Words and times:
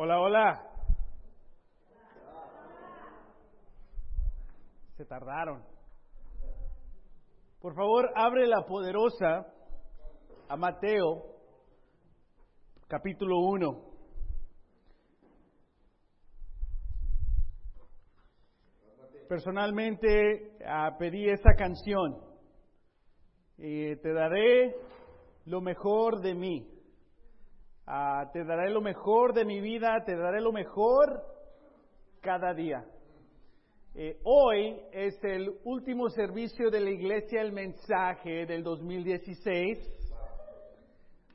Hola, 0.00 0.20
hola. 0.20 0.70
Se 4.96 5.04
tardaron. 5.04 5.64
Por 7.60 7.74
favor, 7.74 8.08
abre 8.14 8.46
la 8.46 8.64
poderosa 8.64 9.52
a 10.48 10.56
Mateo, 10.56 11.24
capítulo 12.86 13.40
1. 13.40 13.82
Personalmente 19.28 20.58
ah, 20.64 20.94
pedí 20.96 21.28
esa 21.28 21.54
canción. 21.56 22.22
y 23.56 23.96
te 23.96 24.12
daré 24.12 24.76
lo 25.46 25.60
mejor 25.60 26.20
de 26.20 26.34
mí. 26.36 26.77
Ah, 27.90 28.28
te 28.34 28.44
daré 28.44 28.68
lo 28.68 28.82
mejor 28.82 29.32
de 29.32 29.46
mi 29.46 29.62
vida, 29.62 30.04
te 30.04 30.14
daré 30.14 30.42
lo 30.42 30.52
mejor 30.52 31.22
cada 32.20 32.52
día. 32.52 32.84
Eh, 33.94 34.20
hoy 34.24 34.78
es 34.92 35.18
el 35.24 35.58
último 35.64 36.10
servicio 36.10 36.70
de 36.70 36.80
la 36.80 36.90
Iglesia 36.90 37.40
El 37.40 37.52
Mensaje 37.52 38.44
del 38.44 38.62
2016. 38.62 39.78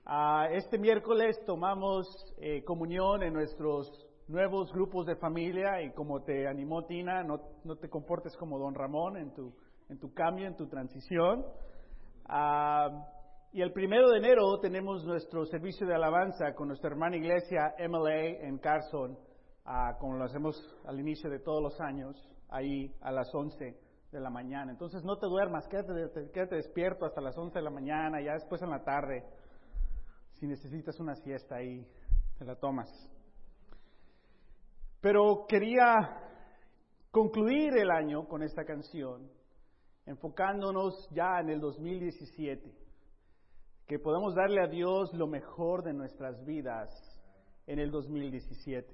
Ah, 0.06 0.48
este 0.52 0.78
miércoles 0.78 1.44
tomamos 1.44 2.06
eh, 2.38 2.64
comunión 2.64 3.24
en 3.24 3.34
nuestros 3.34 3.90
nuevos 4.28 4.72
grupos 4.72 5.08
de 5.08 5.16
familia 5.16 5.82
y 5.82 5.92
como 5.94 6.22
te 6.22 6.48
animó 6.48 6.86
Tina, 6.86 7.24
no, 7.24 7.42
no 7.64 7.78
te 7.78 7.90
comportes 7.90 8.38
como 8.38 8.60
don 8.60 8.76
Ramón 8.76 9.18
en 9.18 9.34
tu, 9.34 9.56
en 9.90 10.00
tu 10.00 10.14
cambio, 10.14 10.46
en 10.46 10.56
tu 10.56 10.68
transición. 10.68 11.44
Ah, 12.26 13.08
y 13.54 13.62
el 13.62 13.72
primero 13.72 14.10
de 14.10 14.18
enero 14.18 14.60
tenemos 14.60 15.06
nuestro 15.06 15.46
servicio 15.46 15.86
de 15.86 15.94
alabanza 15.94 16.56
con 16.56 16.70
nuestra 16.70 16.90
hermana 16.90 17.18
iglesia 17.18 17.76
MLA 17.88 18.48
en 18.48 18.58
Carson, 18.58 19.16
ah, 19.64 19.96
como 20.00 20.18
lo 20.18 20.24
hacemos 20.24 20.56
al 20.86 21.00
inicio 21.00 21.30
de 21.30 21.38
todos 21.38 21.62
los 21.62 21.80
años, 21.80 22.18
ahí 22.50 22.92
a 23.02 23.12
las 23.12 23.30
11 23.32 23.80
de 24.12 24.20
la 24.20 24.32
mañana. 24.32 24.72
Entonces 24.72 25.04
no 25.04 25.18
te 25.20 25.28
duermas, 25.28 25.68
quédate, 25.68 26.32
quédate 26.32 26.56
despierto 26.56 27.06
hasta 27.06 27.22
las 27.22 27.38
11 27.38 27.60
de 27.60 27.64
la 27.64 27.70
mañana, 27.70 28.20
ya 28.22 28.34
después 28.34 28.60
en 28.64 28.72
la 28.72 28.84
tarde, 28.84 29.24
si 30.40 30.48
necesitas 30.48 31.00
una 31.00 31.14
siesta 31.14 31.58
ahí, 31.58 31.86
te 32.40 32.46
la 32.46 32.56
tomas. 32.56 32.90
Pero 35.00 35.46
quería 35.48 35.92
concluir 37.12 37.78
el 37.78 37.92
año 37.92 38.28
con 38.28 38.42
esta 38.42 38.66
canción, 38.66 39.30
enfocándonos 40.08 41.08
ya 41.12 41.40
en 41.40 41.50
el 41.50 41.60
2017 41.60 42.83
que 43.88 44.00
podamos 44.00 44.34
darle 44.36 44.62
a 44.62 44.68
Dios 44.68 45.14
lo 45.14 45.28
mejor 45.28 45.84
de 45.84 45.94
nuestras 45.94 46.44
vidas 46.46 46.90
en 47.68 47.80
el 47.80 47.92
2017. 47.92 48.88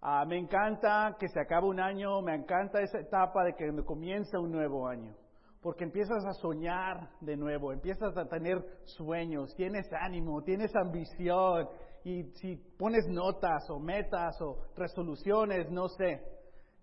Ah, 0.00 0.24
me 0.26 0.38
encanta 0.38 1.16
que 1.18 1.28
se 1.28 1.40
acabe 1.40 1.66
un 1.66 1.80
año, 1.80 2.22
me 2.22 2.34
encanta 2.34 2.80
esa 2.80 3.00
etapa 3.00 3.42
de 3.44 3.54
que 3.54 3.84
comienza 3.84 4.38
un 4.38 4.52
nuevo 4.52 4.86
año, 4.86 5.16
porque 5.60 5.84
empiezas 5.84 6.24
a 6.24 6.32
soñar 6.34 7.10
de 7.20 7.36
nuevo, 7.36 7.72
empiezas 7.72 8.16
a 8.16 8.28
tener 8.28 8.64
sueños, 8.84 9.54
tienes 9.56 9.86
ánimo, 9.92 10.42
tienes 10.42 10.70
ambición, 10.76 11.68
y 12.04 12.22
si 12.36 12.56
pones 12.78 13.06
notas 13.08 13.68
o 13.70 13.80
metas 13.80 14.40
o 14.40 14.58
resoluciones, 14.76 15.68
no 15.70 15.88
sé, 15.88 16.22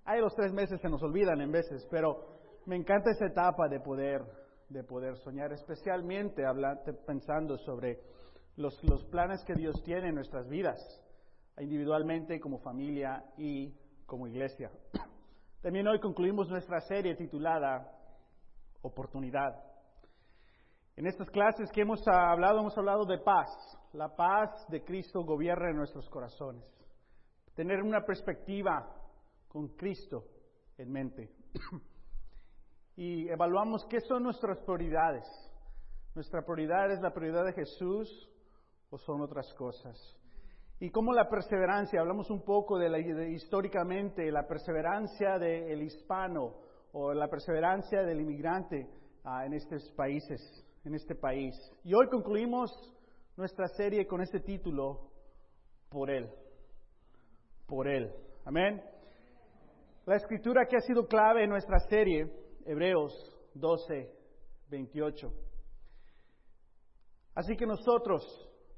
hay 0.03 0.19
los 0.19 0.35
tres 0.35 0.51
meses 0.51 0.79
se 0.81 0.89
nos 0.89 1.01
olvidan 1.01 1.39
en 1.39 1.51
veces, 1.51 1.87
pero 1.89 2.35
me 2.65 2.75
encanta 2.75 3.11
esa 3.11 3.27
etapa 3.27 3.67
de 3.69 3.79
poder 3.79 4.21
de 4.69 4.83
poder 4.83 5.17
soñar, 5.17 5.51
especialmente 5.53 6.43
pensando 7.05 7.57
sobre 7.57 8.01
los, 8.55 8.81
los 8.83 9.03
planes 9.05 9.43
que 9.45 9.53
Dios 9.53 9.81
tiene 9.83 10.09
en 10.09 10.15
nuestras 10.15 10.47
vidas, 10.47 10.79
individualmente, 11.59 12.39
como 12.39 12.59
familia 12.59 13.23
y 13.37 13.73
como 14.05 14.27
iglesia. 14.27 14.71
También 15.61 15.87
hoy 15.87 15.99
concluimos 15.99 16.49
nuestra 16.49 16.79
serie 16.81 17.15
titulada 17.15 17.91
Oportunidad. 18.81 19.63
En 20.95 21.07
estas 21.07 21.29
clases 21.29 21.71
que 21.71 21.81
hemos 21.81 22.07
hablado, 22.07 22.59
hemos 22.59 22.77
hablado 22.77 23.05
de 23.05 23.17
paz. 23.17 23.49
La 23.93 24.15
paz 24.15 24.65
de 24.69 24.83
Cristo 24.83 25.23
gobierna 25.23 25.69
en 25.69 25.77
nuestros 25.77 26.07
corazones. 26.09 26.63
Tener 27.55 27.81
una 27.81 28.05
perspectiva 28.05 28.95
con 29.47 29.69
Cristo 29.69 30.25
en 30.77 30.91
mente. 30.91 31.31
y 32.95 33.27
evaluamos 33.29 33.85
qué 33.89 33.99
son 34.01 34.23
nuestras 34.23 34.57
prioridades. 34.59 35.25
¿Nuestra 36.13 36.43
prioridad 36.43 36.91
es 36.91 37.01
la 37.01 37.13
prioridad 37.13 37.45
de 37.45 37.53
Jesús 37.53 38.29
o 38.89 38.97
son 38.97 39.21
otras 39.21 39.53
cosas? 39.55 39.97
Y 40.79 40.89
cómo 40.89 41.13
la 41.13 41.29
perseverancia, 41.29 41.99
hablamos 41.99 42.29
un 42.29 42.43
poco 42.43 42.77
de, 42.77 42.89
la, 42.89 42.99
históricamente, 42.99 44.31
la 44.31 44.47
perseverancia 44.47 45.37
del 45.37 45.81
hispano 45.81 46.53
o 46.93 47.13
la 47.13 47.29
perseverancia 47.29 48.03
del 48.03 48.21
inmigrante 48.21 48.89
ah, 49.23 49.45
en 49.45 49.53
estos 49.53 49.89
países, 49.91 50.41
en 50.85 50.95
este 50.95 51.15
país. 51.15 51.55
Y 51.83 51.93
hoy 51.93 52.07
concluimos 52.07 52.71
nuestra 53.35 53.67
serie 53.69 54.07
con 54.07 54.21
este 54.21 54.39
título, 54.39 55.11
Por 55.89 56.09
Él. 56.09 56.29
Por 57.67 57.87
Él. 57.87 58.11
Amén. 58.45 58.81
La 60.05 60.15
escritura 60.15 60.65
que 60.67 60.77
ha 60.77 60.81
sido 60.81 61.07
clave 61.07 61.43
en 61.43 61.49
nuestra 61.49 61.79
serie 61.89 62.44
Hebreos 62.65 63.13
12, 63.53 64.11
28. 64.69 65.31
Así 67.35 67.55
que 67.55 67.67
nosotros, 67.67 68.23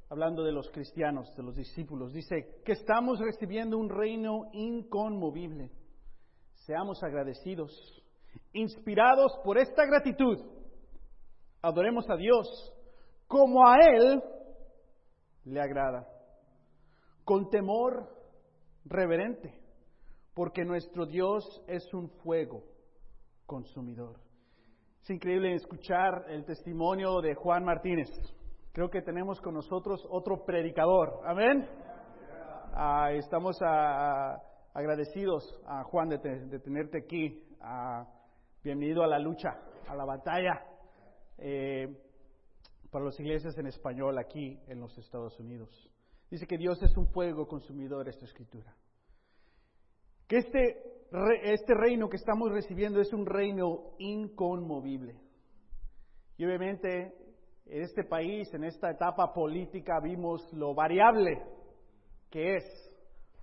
hablando 0.09 0.43
de 0.43 0.51
los 0.51 0.69
cristianos, 0.71 1.33
de 1.37 1.43
los 1.43 1.55
discípulos, 1.55 2.11
dice 2.11 2.61
que 2.65 2.73
estamos 2.73 3.19
recibiendo 3.19 3.77
un 3.77 3.89
reino 3.89 4.49
inconmovible. 4.51 5.71
Seamos 6.65 7.01
agradecidos, 7.01 7.71
inspirados 8.51 9.31
por 9.45 9.57
esta 9.57 9.85
gratitud. 9.85 10.37
Adoremos 11.61 12.09
a 12.09 12.17
Dios 12.17 12.73
como 13.27 13.65
a 13.65 13.77
Él 13.77 14.21
le 15.45 15.61
agrada, 15.61 16.05
con 17.23 17.49
temor 17.49 18.05
reverente, 18.83 19.57
porque 20.33 20.65
nuestro 20.65 21.05
Dios 21.05 21.63
es 21.67 21.93
un 21.93 22.09
fuego 22.09 22.76
consumidor. 23.47 24.19
Es 25.01 25.09
increíble 25.09 25.55
escuchar 25.55 26.25
el 26.27 26.45
testimonio 26.45 27.21
de 27.21 27.33
Juan 27.33 27.63
Martínez. 27.63 28.09
Creo 28.73 28.89
que 28.89 29.01
tenemos 29.01 29.39
con 29.41 29.55
nosotros 29.55 30.05
otro 30.11 30.43
predicador. 30.45 31.21
Amén. 31.25 31.67
Ah, 32.73 33.11
estamos 33.13 33.57
ah, 33.65 34.37
agradecidos 34.73 35.59
a 35.65 35.83
Juan 35.85 36.09
de, 36.09 36.19
tenerte 36.59 36.99
aquí. 36.99 37.41
Ah, 37.61 38.05
bienvenido 38.63 39.01
a 39.01 39.07
la 39.07 39.17
lucha, 39.17 39.49
a 39.87 39.95
la 39.95 40.05
batalla 40.05 40.63
eh, 41.37 41.87
para 42.91 43.05
las 43.05 43.19
iglesias 43.19 43.57
en 43.57 43.67
español 43.67 44.17
aquí 44.17 44.59
en 44.67 44.79
los 44.81 44.95
Estados 44.97 45.39
Unidos. 45.39 45.89
Dice 46.29 46.45
que 46.45 46.57
Dios 46.57 46.83
es 46.83 46.95
un 46.97 47.07
fuego 47.07 47.47
consumidor, 47.47 48.09
esta 48.09 48.25
escritura. 48.25 48.75
Que 50.27 50.39
este 50.39 50.96
este 51.43 51.73
reino 51.73 52.09
que 52.09 52.17
estamos 52.17 52.51
recibiendo 52.51 52.99
es 52.99 53.13
un 53.13 53.25
reino 53.25 53.93
inconmovible. 53.97 55.15
Y 56.37 56.45
obviamente 56.45 57.13
en 57.65 57.81
este 57.81 58.03
país, 58.03 58.53
en 58.53 58.63
esta 58.63 58.91
etapa 58.91 59.33
política, 59.33 59.99
vimos 60.01 60.41
lo 60.53 60.73
variable 60.73 61.41
que 62.29 62.55
es 62.55 62.63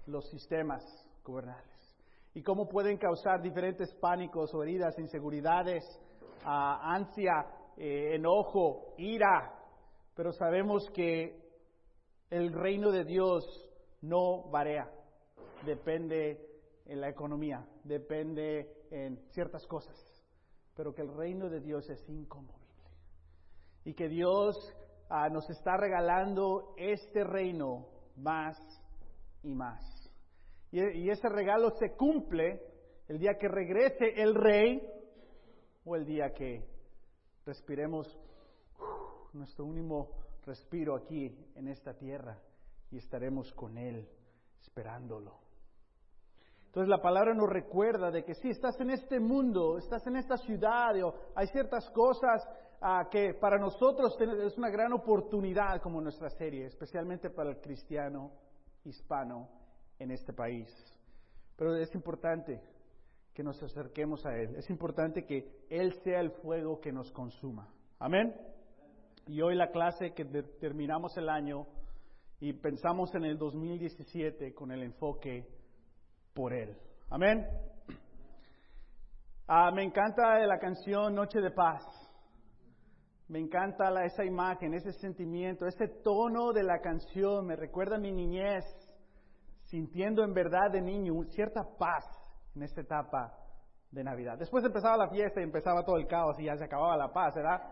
los 0.06 0.28
sistemas 0.28 0.82
gubernales 1.25 1.64
y 2.34 2.42
cómo 2.42 2.69
pueden 2.69 2.98
causar 2.98 3.41
diferentes 3.41 3.94
pánicos 3.94 4.52
o 4.55 4.62
heridas, 4.62 4.99
inseguridades, 4.99 5.84
ah, 6.44 6.93
ansia, 6.94 7.46
eh, 7.76 8.14
enojo, 8.14 8.94
ira. 8.99 9.55
Pero 10.14 10.32
sabemos 10.32 10.90
que 10.90 11.40
el 12.31 12.52
reino 12.52 12.90
de 12.90 13.05
Dios 13.05 13.44
no 14.02 14.50
varía, 14.50 14.90
depende 15.64 16.53
en 16.86 17.00
la 17.00 17.08
economía, 17.08 17.66
depende 17.82 18.86
en 18.90 19.19
ciertas 19.31 19.66
cosas, 19.66 19.96
pero 20.75 20.94
que 20.94 21.02
el 21.02 21.14
reino 21.14 21.48
de 21.48 21.60
Dios 21.60 21.88
es 21.88 22.08
inconmovible. 22.08 22.64
Y 23.84 23.94
que 23.94 24.08
Dios 24.08 24.56
ah, 25.08 25.28
nos 25.28 25.48
está 25.50 25.76
regalando 25.76 26.75
este 26.76 27.25
reino 27.25 27.86
más 28.16 28.56
y 29.42 29.54
más. 29.54 29.82
Y, 30.70 31.08
ese 31.08 31.28
regalo 31.28 31.70
se 31.78 31.92
cumple 31.96 32.60
el 33.06 33.19
día 33.19 33.38
que 33.38 33.46
regrese 33.46 34.06
el 34.16 34.34
rey 34.34 34.82
o 35.84 35.94
el 35.94 36.04
día 36.04 36.32
que 36.32 36.66
respiremos 37.46 38.08
nuestro 39.32 39.66
último 39.66 40.10
respiro 40.44 40.96
aquí 40.96 41.32
en 41.54 41.69
esta 41.69 41.94
tierra 41.94 42.38
y 42.90 42.98
estaremos 42.98 43.52
con 43.52 43.78
Él 43.78 44.08
esperándolo. 44.62 45.44
Entonces 46.75 46.88
la 46.88 47.00
palabra 47.00 47.32
nos 47.35 47.49
recuerda 47.49 48.11
de 48.11 48.25
que 48.25 48.35
si 48.35 48.50
estás 48.50 48.81
en 48.81 48.91
este 48.91 49.21
mundo, 49.21 49.79
estás 49.79 50.05
en 50.09 50.17
esta 50.17 50.37
ciudad, 50.38 50.93
hay 51.37 51.47
ciertas 51.47 51.88
cosas 51.91 52.43
ah, 52.81 53.06
que 53.09 53.32
para 53.35 53.59
nosotros 53.59 54.21
es 54.21 54.59
una 54.59 54.71
gran 54.71 54.93
oportunidad 54.93 55.81
como 55.81 56.00
nuestra 56.00 56.31
serie, 56.31 56.67
especialmente 56.67 57.31
para 57.31 57.50
el 57.50 57.61
cristiano 57.61 58.32
hispano 58.82 59.49
en 60.00 60.11
este 60.11 60.32
país. 60.32 60.69
Pero 61.55 61.76
es 61.76 61.94
importante 61.94 62.61
que 63.32 63.44
nos 63.44 63.62
acerquemos 63.62 64.26
a 64.26 64.37
Él. 64.37 64.56
Es 64.56 64.69
importante 64.69 65.25
que 65.25 65.67
Él 65.71 65.93
sea 66.03 66.19
el 66.19 66.32
fuego 66.32 66.81
que 66.81 66.91
nos 66.91 67.09
consuma. 67.12 67.73
Amén. 68.00 68.35
Y 69.29 69.41
hoy 69.43 69.55
la 69.55 69.71
clase 69.71 70.12
que 70.12 70.25
terminamos 70.25 71.17
el 71.19 71.29
año 71.29 71.69
y 72.41 72.53
pensamos 72.53 73.15
en 73.15 73.26
el 73.26 73.38
2017 73.38 74.53
con 74.55 74.73
el 74.73 74.82
enfoque 74.82 75.62
por 76.34 76.52
Él. 76.52 76.76
Amén. 77.10 77.46
Ah, 79.46 79.70
me 79.70 79.84
encanta 79.84 80.38
la 80.38 80.58
canción 80.58 81.14
Noche 81.14 81.40
de 81.40 81.50
Paz. 81.50 81.82
Me 83.28 83.38
encanta 83.38 84.04
esa 84.04 84.25
imagen, 84.25 84.75
ese 84.75 84.92
sentimiento, 84.92 85.66
ese 85.66 85.88
tono 86.02 86.52
de 86.52 86.62
la 86.62 86.81
canción. 86.81 87.46
Me 87.46 87.56
recuerda 87.56 87.96
a 87.96 87.98
mi 87.98 88.12
niñez, 88.12 88.64
sintiendo 89.64 90.22
en 90.22 90.34
verdad 90.34 90.70
de 90.70 90.82
niño 90.82 91.14
cierta 91.31 91.62
paz 91.78 92.04
en 92.54 92.62
esta 92.62 92.82
etapa 92.82 93.32
de 93.90 94.04
Navidad. 94.04 94.37
Después 94.38 94.64
empezaba 94.64 94.96
la 94.96 95.08
fiesta 95.08 95.40
y 95.40 95.44
empezaba 95.44 95.84
todo 95.84 95.96
el 95.96 96.06
caos 96.06 96.38
y 96.38 96.44
ya 96.44 96.56
se 96.56 96.64
acababa 96.64 96.96
la 96.96 97.12
paz, 97.12 97.34
¿verdad? 97.34 97.62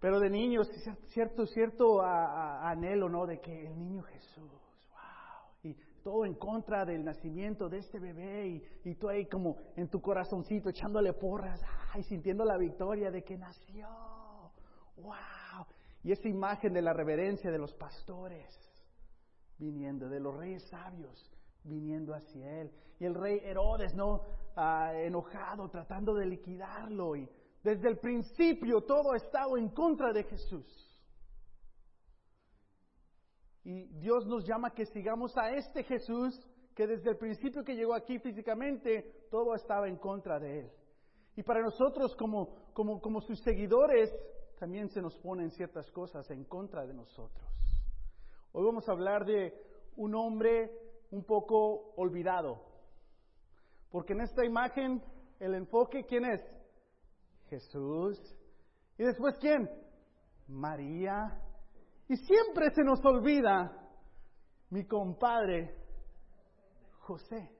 Pero 0.00 0.20
de 0.20 0.30
niños, 0.30 0.68
cierto, 1.06 1.46
cierto 1.46 2.02
anhelo, 2.02 3.08
¿no? 3.08 3.26
De 3.26 3.40
que 3.40 3.66
el 3.66 3.78
niño 3.78 4.02
Jesús, 4.02 4.67
todo 6.02 6.24
en 6.24 6.34
contra 6.34 6.84
del 6.84 7.04
nacimiento 7.04 7.68
de 7.68 7.78
este 7.78 7.98
bebé 7.98 8.48
y, 8.48 8.90
y 8.90 8.94
tú 8.94 9.08
ahí 9.08 9.26
como 9.26 9.56
en 9.76 9.88
tu 9.88 10.00
corazoncito 10.00 10.68
echándole 10.68 11.12
porras, 11.12 11.60
ay, 11.92 12.02
sintiendo 12.02 12.44
la 12.44 12.56
victoria 12.56 13.10
de 13.10 13.22
que 13.22 13.36
nació, 13.36 13.88
wow. 14.96 15.66
Y 16.02 16.12
esa 16.12 16.28
imagen 16.28 16.72
de 16.72 16.82
la 16.82 16.92
reverencia 16.92 17.50
de 17.50 17.58
los 17.58 17.74
pastores 17.74 18.68
viniendo, 19.58 20.08
de 20.08 20.20
los 20.20 20.36
reyes 20.36 20.62
sabios 20.68 21.30
viniendo 21.64 22.14
hacia 22.14 22.62
él. 22.62 22.70
Y 22.98 23.04
el 23.04 23.14
rey 23.14 23.40
Herodes, 23.44 23.94
¿no? 23.94 24.22
Ah, 24.56 24.92
enojado, 24.94 25.68
tratando 25.68 26.14
de 26.14 26.26
liquidarlo. 26.26 27.16
Y 27.16 27.28
desde 27.62 27.88
el 27.88 27.98
principio 27.98 28.82
todo 28.82 29.12
ha 29.12 29.16
estado 29.16 29.56
en 29.56 29.68
contra 29.68 30.12
de 30.12 30.24
Jesús. 30.24 30.87
Y 33.68 33.84
Dios 33.98 34.24
nos 34.26 34.46
llama 34.46 34.70
que 34.70 34.86
sigamos 34.86 35.36
a 35.36 35.50
este 35.50 35.84
Jesús 35.84 36.40
que 36.74 36.86
desde 36.86 37.10
el 37.10 37.18
principio 37.18 37.62
que 37.62 37.74
llegó 37.74 37.92
aquí 37.92 38.18
físicamente, 38.18 39.26
todo 39.30 39.54
estaba 39.54 39.86
en 39.86 39.98
contra 39.98 40.38
de 40.38 40.60
él. 40.60 40.72
Y 41.36 41.42
para 41.42 41.60
nosotros 41.60 42.16
como, 42.16 42.72
como, 42.72 42.98
como 42.98 43.20
sus 43.20 43.38
seguidores, 43.42 44.10
también 44.58 44.88
se 44.88 45.02
nos 45.02 45.18
ponen 45.18 45.50
ciertas 45.50 45.90
cosas 45.90 46.30
en 46.30 46.44
contra 46.44 46.86
de 46.86 46.94
nosotros. 46.94 47.46
Hoy 48.52 48.64
vamos 48.64 48.88
a 48.88 48.92
hablar 48.92 49.26
de 49.26 49.52
un 49.96 50.14
hombre 50.14 50.72
un 51.10 51.24
poco 51.24 51.92
olvidado. 51.96 52.64
Porque 53.90 54.14
en 54.14 54.22
esta 54.22 54.46
imagen 54.46 55.02
el 55.40 55.54
enfoque, 55.54 56.06
¿quién 56.06 56.24
es? 56.24 56.40
Jesús. 57.50 58.18
¿Y 58.96 59.04
después 59.04 59.36
quién? 59.38 59.68
María. 60.46 61.38
Y 62.08 62.16
siempre 62.16 62.70
se 62.70 62.82
nos 62.82 63.04
olvida 63.04 63.70
mi 64.70 64.86
compadre 64.86 65.74
José. 67.00 67.50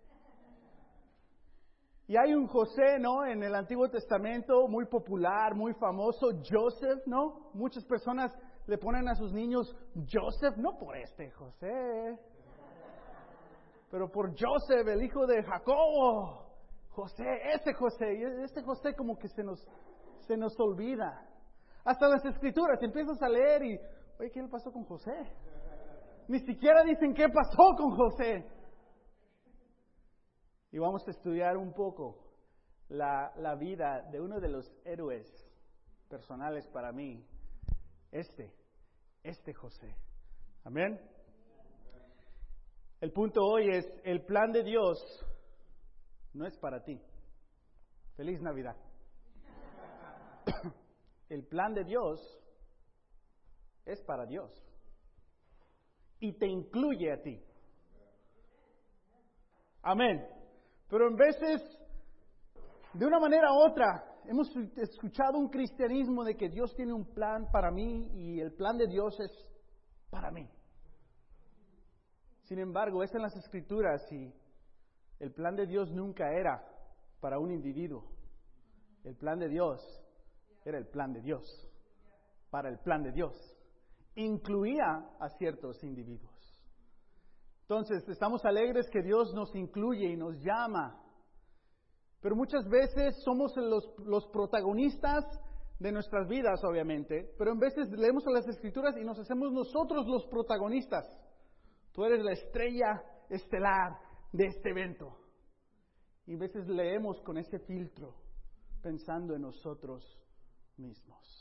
Y 2.07 2.17
hay 2.17 2.33
un 2.33 2.47
José, 2.47 2.99
¿no? 2.99 3.27
En 3.27 3.43
el 3.43 3.55
Antiguo 3.55 3.91
Testamento, 3.91 4.67
muy 4.67 4.87
popular, 4.87 5.55
muy 5.55 5.75
famoso, 5.75 6.29
Joseph, 6.51 7.07
¿no? 7.07 7.51
Muchas 7.53 7.85
personas 7.85 8.33
le 8.67 8.79
ponen 8.79 9.07
a 9.09 9.15
sus 9.15 9.33
niños 9.33 9.77
Joseph, 10.11 10.57
no 10.57 10.79
por 10.79 10.97
este 10.97 11.31
José, 11.33 12.19
pero 13.91 14.11
por 14.11 14.31
Joseph, 14.31 14.87
el 14.89 15.03
hijo 15.03 15.27
de 15.27 15.43
Jacobo. 15.43 16.47
José, 16.91 17.25
ese 17.55 17.75
José, 17.75 18.13
y 18.13 18.43
este 18.43 18.61
José 18.63 18.93
como 18.95 19.17
que 19.19 19.29
se 19.29 19.45
nos, 19.45 19.65
se 20.27 20.37
nos 20.37 20.59
olvida. 20.59 21.25
Hasta 21.85 22.09
las 22.09 22.25
escrituras, 22.25 22.83
empiezas 22.83 23.23
a 23.23 23.29
leer 23.29 23.63
y, 23.63 23.81
oye, 24.19 24.31
¿qué 24.31 24.43
le 24.43 24.49
pasó 24.49 24.73
con 24.73 24.85
José? 24.85 25.13
Ni 26.29 26.41
siquiera 26.41 26.83
dicen 26.83 27.15
qué 27.15 27.29
pasó 27.29 27.75
con 27.77 27.97
José. 27.97 28.45
Y 30.71 30.79
vamos 30.79 31.07
a 31.07 31.11
estudiar 31.11 31.57
un 31.57 31.73
poco 31.73 32.19
la, 32.89 33.33
la 33.37 33.55
vida 33.55 34.03
de 34.11 34.21
uno 34.21 34.39
de 34.41 34.49
los 34.49 34.71
héroes 34.85 35.27
personales 36.09 36.67
para 36.69 36.93
mí, 36.93 37.25
este, 38.13 38.53
este 39.23 39.55
José. 39.55 39.95
Amén. 40.65 41.01
El 43.01 43.13
punto 43.13 43.41
hoy 43.43 43.69
es, 43.71 43.87
el 44.05 44.25
plan 44.25 44.53
de 44.53 44.65
Dios 44.65 44.99
no 46.35 46.47
es 46.47 46.57
para 46.59 46.83
ti. 46.83 47.01
Feliz 48.17 48.41
Navidad. 48.43 48.77
El 51.29 51.47
plan 51.47 51.75
de 51.75 51.85
Dios 51.85 52.19
es 53.89 54.01
para 54.03 54.27
Dios. 54.27 54.53
Y 56.21 56.33
te 56.33 56.47
incluye 56.47 57.13
a 57.13 57.23
ti. 57.23 57.43
Amén. 59.83 60.27
Pero 60.89 61.09
en 61.09 61.17
veces, 61.17 61.63
de 62.93 63.07
una 63.07 63.19
manera 63.19 63.53
u 63.53 63.71
otra, 63.71 64.21
hemos 64.27 64.49
escuchado 64.77 65.39
un 65.39 65.49
cristianismo 65.49 66.25
de 66.25 66.37
que 66.37 66.49
Dios 66.49 66.75
tiene 66.75 66.93
un 66.93 67.07
plan 67.15 67.51
para 67.51 67.71
mí 67.71 68.09
y 68.15 68.41
el 68.41 68.53
plan 68.53 68.77
de 68.77 68.87
Dios 68.87 69.19
es 69.21 69.31
para 70.11 70.31
mí. 70.31 70.49
Sin 72.45 72.59
embargo, 72.59 73.03
es 73.03 73.15
en 73.15 73.23
las 73.23 73.37
escrituras 73.37 74.01
y 74.11 74.33
el 75.21 75.33
plan 75.33 75.57
de 75.57 75.67
Dios 75.67 75.91
nunca 75.93 76.31
era 76.33 76.65
para 77.21 77.39
un 77.39 77.51
individuo. 77.51 78.05
El 79.05 79.17
plan 79.17 79.39
de 79.39 79.49
Dios 79.49 79.81
era 80.65 80.79
el 80.79 80.87
plan 80.87 81.13
de 81.13 81.21
Dios, 81.21 81.45
para 82.51 82.69
el 82.69 82.79
plan 82.79 83.03
de 83.03 83.13
Dios. 83.13 83.58
Incluía 84.19 85.09
a 85.21 85.29
ciertos 85.39 85.81
individuos. 85.85 86.35
Entonces, 87.61 88.09
estamos 88.09 88.45
alegres 88.45 88.91
que 88.91 89.01
Dios 89.01 89.33
nos 89.33 89.55
incluye 89.55 90.07
y 90.07 90.17
nos 90.17 90.35
llama. 90.43 91.01
Pero 92.21 92.35
muchas 92.35 92.69
veces 92.69 93.23
somos 93.23 93.55
los, 93.57 94.27
protagonistas 94.33 95.25
de 95.79 95.93
nuestras 95.93 96.27
vidas, 96.27 96.65
obviamente. 96.65 97.33
Pero 97.39 97.53
en 97.53 97.61
veces 97.61 97.91
leemos 97.91 98.25
las 98.33 98.49
escrituras 98.49 98.97
y 98.97 99.05
nos 99.05 99.21
hacemos 99.21 99.53
nosotros 99.53 100.05
los 100.09 100.27
protagonistas. 100.27 101.05
Tú 101.93 102.05
eres 102.05 102.21
la 102.25 102.33
estrella 102.33 103.01
estelar 103.31 104.01
de 104.33 104.47
este 104.47 104.71
evento. 104.71 105.17
Y 106.27 106.35
a 106.35 106.39
veces 106.39 106.67
leemos 106.67 107.21
con 107.21 107.39
ese 107.39 107.61
filtro, 107.61 108.17
pensando 108.83 109.37
en 109.37 109.43
nosotros 109.43 110.03
mismos. 110.77 111.38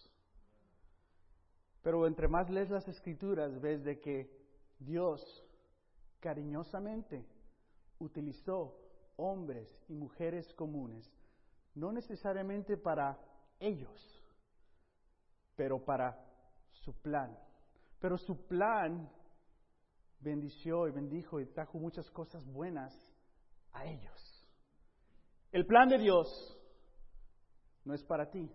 Pero 1.88 2.06
entre 2.06 2.28
más 2.28 2.50
lees 2.50 2.70
las 2.70 2.86
escrituras, 2.90 3.62
ves 3.62 3.82
de 3.86 3.98
que 4.02 4.30
Dios 4.78 5.24
cariñosamente 6.20 7.26
utilizó 8.00 8.78
hombres 9.16 9.70
y 9.88 9.96
mujeres 9.96 10.54
comunes, 10.56 11.10
no 11.76 11.94
necesariamente 11.94 12.76
para 12.76 13.18
ellos, 13.62 14.22
pero 15.56 15.80
para 15.80 16.22
su 16.74 16.94
plan. 16.94 17.40
Pero 18.02 18.18
su 18.18 18.36
plan 18.48 19.10
bendició 20.20 20.90
y 20.90 20.92
bendijo 20.92 21.40
y 21.40 21.46
trajo 21.46 21.80
muchas 21.80 22.12
cosas 22.12 22.46
buenas 22.48 22.94
a 23.72 23.86
ellos. 23.86 24.46
El 25.54 25.66
plan 25.66 25.88
de 25.88 26.00
Dios 26.00 26.60
no 27.86 27.94
es 27.94 28.04
para 28.04 28.30
ti. 28.30 28.52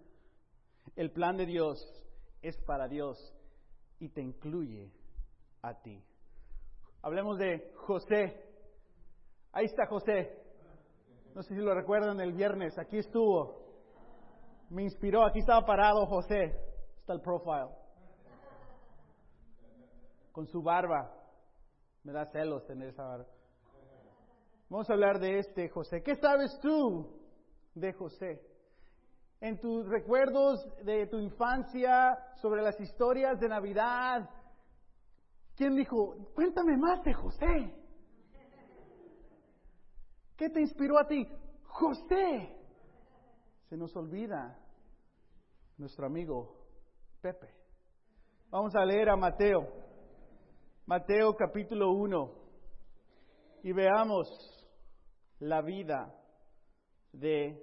El 0.96 1.10
plan 1.10 1.38
de 1.38 1.46
Dios 1.46 2.02
es 2.42 2.56
para 2.62 2.88
Dios 2.88 3.16
y 3.98 4.08
te 4.08 4.20
incluye 4.20 4.92
a 5.62 5.80
ti. 5.80 6.04
Hablemos 7.02 7.38
de 7.38 7.72
José. 7.76 8.44
Ahí 9.52 9.66
está 9.66 9.86
José. 9.86 10.38
No 11.34 11.42
sé 11.42 11.54
si 11.54 11.60
lo 11.60 11.74
recuerdan 11.74 12.20
el 12.20 12.32
viernes. 12.32 12.78
Aquí 12.78 12.98
estuvo. 12.98 13.62
Me 14.70 14.82
inspiró. 14.82 15.24
Aquí 15.24 15.38
estaba 15.38 15.64
parado 15.64 16.06
José. 16.06 16.56
Está 16.98 17.12
el 17.12 17.20
profile. 17.20 17.70
Con 20.32 20.46
su 20.46 20.62
barba. 20.62 21.12
Me 22.04 22.12
da 22.12 22.26
celos 22.26 22.66
tener 22.66 22.88
esa 22.88 23.04
barba. 23.04 23.26
Vamos 24.68 24.88
a 24.88 24.94
hablar 24.94 25.18
de 25.20 25.38
este 25.38 25.68
José. 25.68 26.02
¿Qué 26.02 26.16
sabes 26.16 26.58
tú 26.60 27.20
de 27.74 27.92
José? 27.92 28.51
En 29.42 29.58
tus 29.58 29.88
recuerdos 29.88 30.64
de 30.84 31.08
tu 31.08 31.18
infancia, 31.18 32.16
sobre 32.36 32.62
las 32.62 32.78
historias 32.78 33.40
de 33.40 33.48
Navidad, 33.48 34.30
¿quién 35.56 35.74
dijo, 35.74 36.14
cuéntame 36.32 36.76
más 36.76 37.02
de 37.02 37.12
José? 37.12 37.74
¿Qué 40.36 40.48
te 40.48 40.60
inspiró 40.60 40.96
a 40.96 41.08
ti? 41.08 41.26
José. 41.64 42.56
Se 43.68 43.76
nos 43.76 43.96
olvida 43.96 44.56
nuestro 45.76 46.06
amigo 46.06 46.64
Pepe. 47.20 47.52
Vamos 48.48 48.76
a 48.76 48.84
leer 48.84 49.10
a 49.10 49.16
Mateo 49.16 49.66
Mateo 50.86 51.34
capítulo 51.34 51.90
1. 51.90 52.32
y 53.64 53.72
veamos 53.72 54.28
la 55.40 55.62
vida 55.62 56.14
de 57.12 57.60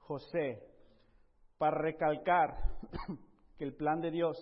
José 0.00 0.65
para 1.58 1.78
recalcar 1.78 2.56
que 3.56 3.64
el 3.64 3.74
plan 3.74 4.00
de 4.00 4.10
Dios 4.10 4.36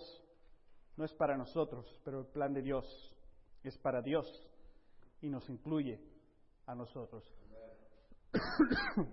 no 0.97 1.05
es 1.05 1.13
para 1.13 1.37
nosotros, 1.37 1.85
pero 2.03 2.19
el 2.19 2.27
plan 2.27 2.53
de 2.53 2.61
Dios 2.61 2.85
es 3.63 3.77
para 3.77 4.01
Dios 4.01 4.27
y 5.21 5.29
nos 5.29 5.49
incluye 5.49 5.99
a 6.65 6.75
nosotros. 6.75 7.23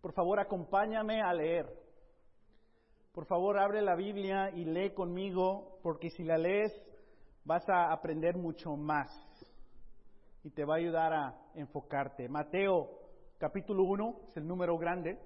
Por 0.00 0.12
favor, 0.12 0.40
acompáñame 0.40 1.22
a 1.22 1.32
leer. 1.32 1.66
Por 3.12 3.26
favor, 3.26 3.58
abre 3.58 3.82
la 3.82 3.94
Biblia 3.94 4.50
y 4.50 4.64
lee 4.64 4.94
conmigo, 4.94 5.78
porque 5.82 6.10
si 6.10 6.24
la 6.24 6.38
lees 6.38 6.72
vas 7.44 7.68
a 7.68 7.92
aprender 7.92 8.36
mucho 8.36 8.76
más 8.76 9.10
y 10.44 10.50
te 10.50 10.64
va 10.64 10.74
a 10.74 10.78
ayudar 10.78 11.12
a 11.12 11.34
enfocarte. 11.54 12.28
Mateo 12.28 12.88
capítulo 13.38 13.84
1 13.84 14.20
es 14.28 14.36
el 14.36 14.46
número 14.46 14.78
grande 14.78 15.18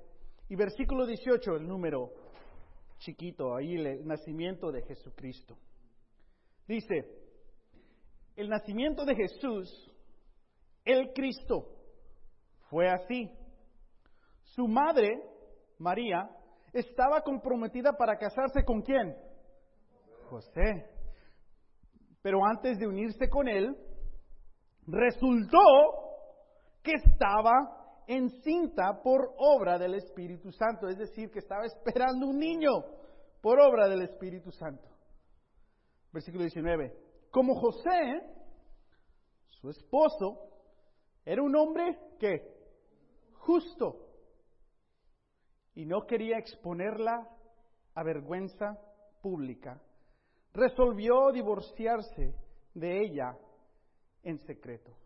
y 0.49 0.57
versículo 0.57 1.07
18 1.07 1.57
el 1.57 1.67
número 1.67 2.11
chiquito, 2.99 3.55
ahí 3.55 3.75
el 3.75 4.07
nacimiento 4.07 4.71
de 4.71 4.83
Jesucristo. 4.83 5.57
Dice, 6.67 7.05
el 8.37 8.49
nacimiento 8.49 9.05
de 9.05 9.15
Jesús, 9.15 9.93
el 10.85 11.13
Cristo, 11.13 11.69
fue 12.71 12.89
así. 12.89 13.31
Su 14.43 14.67
madre, 14.67 15.21
María, 15.79 16.29
estaba 16.73 17.21
comprometida 17.23 17.93
para 17.93 18.17
casarse 18.17 18.65
con 18.65 18.83
quién? 18.83 19.17
José. 20.29 20.91
Pero 22.23 22.45
antes 22.45 22.79
de 22.79 22.87
unirse 22.87 23.29
con 23.29 23.49
él, 23.49 23.77
resultó 24.87 25.59
que 26.83 26.93
estaba 26.93 27.76
encinta 28.07 29.03
por 29.03 29.35
obra 29.39 29.79
del 29.79 29.95
Espíritu 29.95 30.53
Santo, 30.53 30.89
es 30.89 30.99
decir, 30.99 31.31
que 31.31 31.41
estaba 31.41 31.65
esperando 31.65 32.27
un 32.27 32.39
niño 32.39 32.71
por 33.41 33.61
obra 33.61 33.89
del 33.89 34.03
Espíritu 34.03 34.51
Santo. 34.53 34.89
Versículo 36.13 36.45
19. 36.45 36.93
Como 37.31 37.55
José, 37.55 38.23
su 39.49 39.71
esposo, 39.71 40.49
era 41.25 41.43
un 41.43 41.55
hombre 41.57 41.99
que 42.19 42.57
justo 43.33 44.07
y 45.75 45.85
no 45.85 46.07
quería 46.07 46.39
exponerla 46.39 47.29
a 47.95 48.03
vergüenza 48.03 48.79
pública, 49.21 49.81
resolvió 50.53 51.31
divorciarse 51.33 52.35
de 52.75 53.03
ella 53.03 53.37
en 54.23 54.39
secreto. 54.39 54.97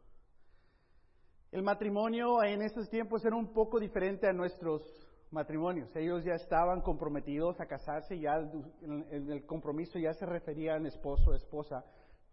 El 1.52 1.62
matrimonio 1.62 2.42
en 2.44 2.62
esos 2.62 2.88
tiempos 2.88 3.24
era 3.24 3.34
un 3.34 3.52
poco 3.52 3.80
diferente 3.80 4.28
a 4.28 4.32
nuestros 4.32 4.82
matrimonios. 5.32 5.94
Ellos 5.96 6.24
ya 6.24 6.34
estaban 6.34 6.80
comprometidos 6.80 7.60
a 7.60 7.66
casarse, 7.66 8.18
ya 8.18 8.36
el, 8.36 9.30
el 9.30 9.46
compromiso 9.46 9.98
ya 9.98 10.12
se 10.12 10.26
refería 10.26 10.74
a 10.74 10.86
esposo 10.86 11.34
esposa, 11.34 11.84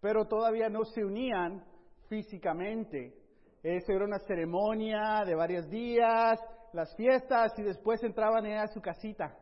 pero 0.02 0.26
todavía 0.26 0.70
no 0.70 0.84
se 0.86 1.04
unían 1.04 1.64
físicamente. 2.10 3.16
Eso 3.64 3.92
era 3.92 4.06
una 4.06 4.20
ceremonia 4.20 5.24
de 5.26 5.34
varios 5.34 5.68
días, 5.68 6.40
las 6.74 6.96
fiestas 6.96 7.58
y 7.58 7.64
después 7.64 8.04
entraban 8.04 8.46
a 8.46 8.68
su 8.68 8.82
casita. 8.82 9.36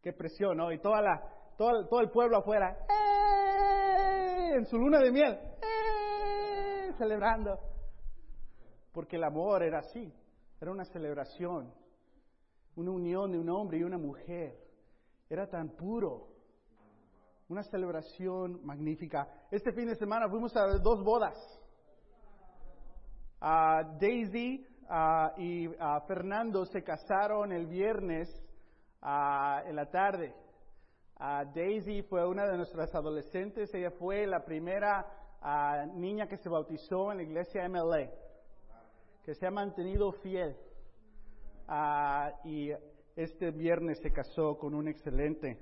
Qué 0.00 0.12
presión, 0.12 0.58
¿no? 0.58 0.70
Y 0.70 0.78
toda 0.78 1.02
la, 1.02 1.22
todo, 1.56 1.88
todo 1.88 2.00
el 2.00 2.10
pueblo 2.10 2.38
afuera, 2.38 2.76
¡eh! 2.88 4.54
en 4.54 4.64
su 4.66 4.78
luna 4.78 5.00
de 5.00 5.10
miel, 5.10 5.32
¡eh! 5.34 6.92
celebrando. 6.96 7.67
Porque 8.98 9.14
el 9.14 9.22
amor 9.22 9.62
era 9.62 9.78
así, 9.78 10.12
era 10.60 10.72
una 10.72 10.84
celebración, 10.84 11.72
una 12.74 12.90
unión 12.90 13.30
de 13.30 13.38
un 13.38 13.48
hombre 13.48 13.78
y 13.78 13.84
una 13.84 13.96
mujer. 13.96 14.58
Era 15.30 15.46
tan 15.46 15.68
puro, 15.76 16.26
una 17.48 17.62
celebración 17.62 18.58
magnífica. 18.66 19.46
Este 19.52 19.70
fin 19.70 19.86
de 19.86 19.94
semana 19.94 20.28
fuimos 20.28 20.52
a 20.56 20.66
dos 20.82 21.04
bodas. 21.04 21.36
Daisy 24.00 24.66
y 25.36 25.68
Fernando 26.08 26.64
se 26.64 26.82
casaron 26.82 27.52
el 27.52 27.68
viernes 27.68 28.28
en 29.00 29.76
la 29.76 29.88
tarde. 29.92 30.34
Daisy 31.54 32.02
fue 32.02 32.26
una 32.26 32.48
de 32.48 32.56
nuestras 32.56 32.92
adolescentes, 32.96 33.72
ella 33.74 33.92
fue 33.92 34.26
la 34.26 34.44
primera 34.44 35.06
niña 35.94 36.26
que 36.26 36.38
se 36.38 36.48
bautizó 36.48 37.12
en 37.12 37.18
la 37.18 37.22
iglesia 37.22 37.68
MLA, 37.68 38.10
que 39.28 39.34
se 39.34 39.46
ha 39.46 39.50
mantenido 39.50 40.10
fiel. 40.10 40.56
y 42.44 42.70
este 43.14 43.50
viernes 43.50 44.00
se 44.00 44.10
casó 44.10 44.56
con 44.56 44.74
un 44.74 44.88
excelente 44.88 45.58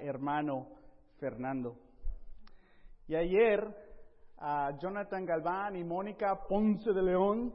hermano 0.00 0.68
Fernando. 1.18 1.74
Y 3.08 3.16
ayer, 3.16 3.66
Jonathan 4.80 5.26
Galván 5.26 5.74
y 5.74 5.82
Mónica 5.82 6.46
Ponce 6.48 6.92
de 6.92 7.02
León 7.02 7.52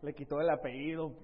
le 0.00 0.14
quitó 0.14 0.40
el 0.40 0.48
apellido. 0.48 1.12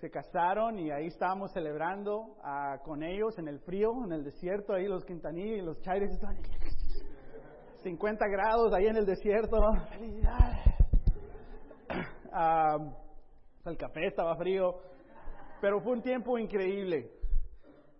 Se, 0.00 0.10
casaron 0.10 0.80
y 0.80 0.90
ahí 0.90 1.06
estábamos 1.06 1.52
celebrando 1.52 2.36
con 2.84 3.04
ellos 3.04 3.38
en 3.38 3.46
el 3.46 3.60
frío, 3.60 3.92
en 4.04 4.10
el 4.10 4.24
desierto, 4.24 4.72
ahí 4.72 4.88
los 4.88 5.04
quintanillos 5.04 5.58
y 5.58 5.62
los 5.62 5.80
chaires 5.82 6.10
estaban 6.10 6.38
50 7.82 8.26
grados 8.28 8.72
ahí 8.74 8.86
en 8.86 8.96
el 8.96 9.06
desierto. 9.06 9.56
¡Felicidades! 9.90 10.58
Ah, 12.30 12.76
el 13.64 13.76
café 13.78 14.06
estaba 14.06 14.36
frío, 14.36 14.74
pero 15.62 15.80
fue 15.80 15.92
un 15.92 16.02
tiempo 16.02 16.38
increíble 16.38 17.10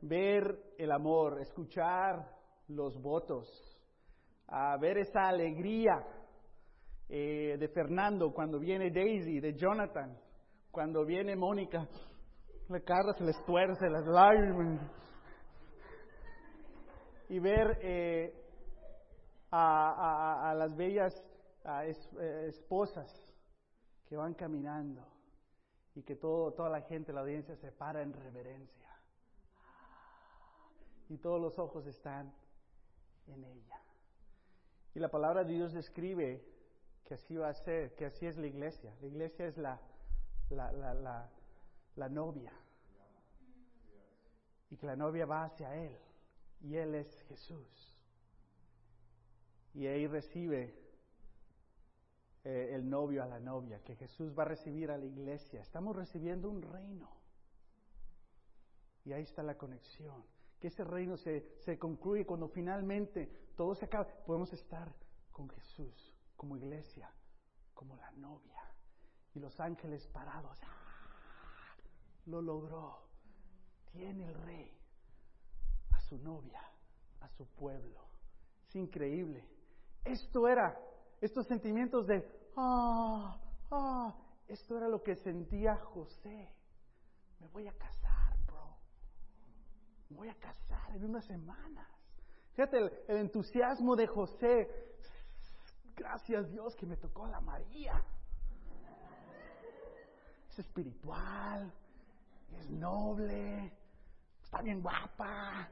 ver 0.02 0.75
el 0.76 0.92
amor, 0.92 1.40
escuchar 1.40 2.28
los 2.68 3.00
votos, 3.00 3.49
ver 4.80 4.99
esa 4.99 5.28
alegría 5.28 6.04
eh, 7.08 7.56
de 7.58 7.68
Fernando, 7.68 8.32
cuando 8.32 8.58
viene 8.58 8.90
Daisy, 8.90 9.40
de 9.40 9.54
Jonathan, 9.54 10.16
cuando 10.70 11.06
viene 11.06 11.35
Mónica, 11.35 11.88
la 12.68 12.80
cara 12.80 13.12
se 13.16 13.25
les 13.25 13.44
tuerce, 13.44 13.88
las 13.88 14.06
lágrimas. 14.06 14.80
Y 17.30 17.38
ver 17.38 17.78
eh, 17.82 18.47
a, 19.50 20.54
las 20.56 20.76
bellas 20.76 21.24
eh, 21.64 22.46
esposas 22.48 23.34
que 24.08 24.16
van 24.16 24.34
caminando 24.34 25.06
y 25.94 26.02
que 26.02 26.16
todo, 26.16 26.52
toda 26.52 26.70
la 26.70 26.82
gente, 26.82 27.12
la 27.12 27.20
audiencia 27.20 27.56
se 27.56 27.72
para 27.72 28.02
en 28.02 28.12
reverencia. 28.12 28.88
Y 31.08 31.16
todos 31.18 31.40
los 31.40 31.58
ojos 31.58 31.86
están 31.86 32.32
en 33.26 33.44
ella. 33.44 33.80
Y 34.94 35.00
la 35.00 35.10
palabra 35.10 35.44
de 35.44 35.54
Dios 35.54 35.72
describe 35.72 36.44
que 37.04 37.14
así 37.14 37.36
va 37.36 37.48
a 37.48 37.54
ser, 37.54 37.94
que 37.94 38.06
así 38.06 38.26
es 38.26 38.36
la 38.36 38.46
iglesia. 38.46 38.94
La 39.00 39.06
iglesia 39.06 39.46
es 39.46 39.56
la, 39.56 39.80
la, 40.50 40.72
la, 40.72 41.30
la, 41.96 42.08
novia. 42.08 42.52
Y 44.70 44.76
que 44.76 44.86
la 44.86 44.96
novia 44.96 45.24
va 45.24 45.44
hacia 45.44 45.74
Él. 45.74 45.96
Y 46.60 46.76
Él 46.76 46.94
es 46.94 47.22
Jesús. 47.28 47.97
Y 49.78 49.87
ahí 49.87 50.08
recibe 50.08 50.75
eh, 52.42 52.70
el 52.73 52.90
novio 52.90 53.23
a 53.23 53.26
la 53.26 53.38
novia, 53.38 53.80
que 53.85 53.94
Jesús 53.94 54.37
va 54.37 54.42
a 54.42 54.47
recibir 54.47 54.90
a 54.90 54.99
la 54.99 55.04
iglesia. 55.04 55.61
Estamos 55.61 55.94
recibiendo 55.94 56.50
un 56.50 56.62
reino. 56.62 57.08
Y 59.04 59.12
ahí 59.12 59.23
está 59.23 59.44
la 59.44 59.56
conexión. 59.56 60.25
Que 60.58 60.66
ese 60.66 60.82
reino 60.82 61.16
se, 61.16 61.54
se 61.61 61.78
concluye 61.78 62.26
cuando 62.26 62.49
finalmente 62.49 63.52
todo 63.56 63.76
se 63.76 63.85
acaba. 63.85 64.08
Podemos 64.26 64.52
estar 64.52 64.92
con 65.30 65.49
Jesús 65.49 66.12
como 66.37 66.56
iglesia, 66.56 67.08
como 67.73 67.94
la 67.99 68.11
novia. 68.11 68.61
Y 69.32 69.38
los 69.38 69.61
ángeles 69.61 70.08
parados, 70.08 70.58
¡ah! 70.64 71.76
lo 72.26 72.42
logró. 72.42 73.06
Tiene 73.92 74.26
el 74.26 74.35
rey 74.35 74.76
a 75.90 76.00
su 76.00 76.18
novia, 76.18 76.68
a 77.20 77.28
su 77.28 77.47
pueblo. 77.47 78.08
Es 78.66 78.75
increíble. 78.75 79.57
Esto 80.08 80.48
era, 80.48 80.78
estos 81.20 81.46
sentimientos 81.46 82.06
de, 82.06 82.26
ah, 82.56 83.38
ah, 83.70 84.14
esto 84.48 84.76
era 84.76 84.88
lo 84.88 85.02
que 85.02 85.16
sentía 85.16 85.76
José. 85.76 86.50
Me 87.40 87.48
voy 87.48 87.68
a 87.68 87.72
casar, 87.72 88.36
bro. 88.46 88.76
Me 90.10 90.16
voy 90.16 90.28
a 90.28 90.34
casar 90.34 90.96
en 90.96 91.04
unas 91.04 91.24
semanas. 91.24 91.86
Fíjate 92.54 92.78
el, 92.78 92.92
el 93.08 93.16
entusiasmo 93.18 93.94
de 93.94 94.06
José 94.06 94.88
Gracias 95.98 96.48
Dios 96.52 96.76
que 96.76 96.86
me 96.86 96.96
tocó 96.96 97.26
la 97.26 97.40
María. 97.40 98.00
Es 100.48 100.60
espiritual, 100.60 101.72
es 102.56 102.70
noble, 102.70 103.72
está 104.44 104.62
bien 104.62 104.80
guapa. 104.80 105.68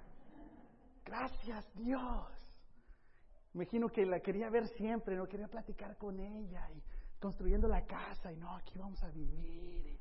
Gracias 1.05 1.65
Dios. 1.77 2.46
Imagino 3.57 3.89
que 3.89 4.05
la 4.05 4.21
quería 4.21 4.51
ver 4.51 4.69
siempre, 4.69 5.17
no 5.17 5.27
quería 5.27 5.49
platicar 5.49 5.97
con 5.97 6.21
ella 6.21 6.71
y 6.73 6.83
construyendo 7.19 7.67
la 7.67 7.87
casa 7.87 8.31
y 8.31 8.37
no, 8.37 8.55
aquí 8.55 8.79
vamos 8.79 9.03
a 9.03 9.09
vivir. 9.09 9.99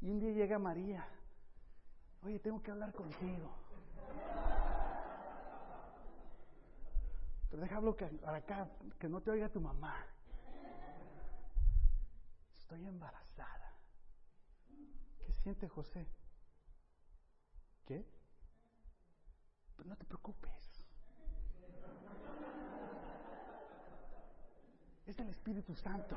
Y, 0.00 0.04
y 0.04 0.10
un 0.10 0.18
día 0.18 0.32
llega 0.32 0.58
María, 0.58 1.06
oye, 2.24 2.40
tengo 2.40 2.60
que 2.60 2.72
hablar 2.72 2.92
contigo. 2.92 3.54
Pero 7.50 7.62
déjalo 7.62 7.96
para 7.96 8.38
acá, 8.38 8.68
que 8.98 9.08
no 9.08 9.20
te 9.20 9.30
oiga 9.30 9.48
tu 9.48 9.60
mamá. 9.60 10.04
Estoy 12.58 12.84
embarazada. 12.84 13.76
¿Qué 15.24 15.32
siente 15.34 15.68
José? 15.68 16.04
¿Qué? 17.86 18.04
Pero 19.76 19.88
no 19.88 19.94
te 19.94 20.04
preocupes. 20.04 20.69
Es 25.10 25.18
el 25.18 25.28
Espíritu 25.30 25.74
Santo. 25.74 26.14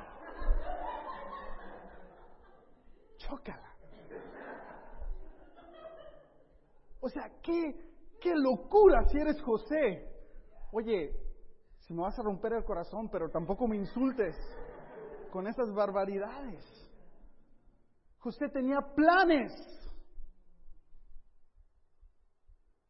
Chócala. 3.17 3.73
O 7.01 7.09
sea, 7.09 7.27
qué, 7.41 7.75
qué 8.21 8.35
locura 8.35 9.03
si 9.05 9.17
eres 9.17 9.41
José. 9.41 10.07
Oye, 10.71 11.11
si 11.79 11.91
me 11.95 12.03
vas 12.03 12.19
a 12.19 12.21
romper 12.21 12.53
el 12.53 12.63
corazón, 12.63 13.09
pero 13.09 13.31
tampoco 13.31 13.67
me 13.67 13.77
insultes 13.77 14.35
con 15.31 15.47
esas 15.47 15.73
barbaridades. 15.73 16.63
José 18.19 18.47
tenía 18.49 18.79
planes. 18.95 19.51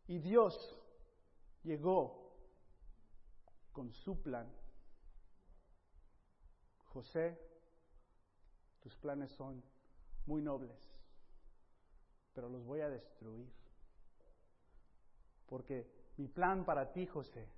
Y 0.08 0.20
Dios 0.20 0.54
llegó 1.64 2.30
con 3.72 3.90
su 3.94 4.22
plan. 4.22 4.63
José, 6.94 7.38
tus 8.80 8.96
planes 8.98 9.32
son 9.32 9.64
muy 10.28 10.42
nobles, 10.42 10.78
pero 12.34 12.50
los 12.50 12.64
voy 12.64 12.82
a 12.82 12.90
destruir. 12.90 13.52
Porque 15.48 15.92
mi 16.18 16.28
plan 16.28 16.64
para 16.66 16.92
ti, 16.94 17.08
José, 17.08 17.50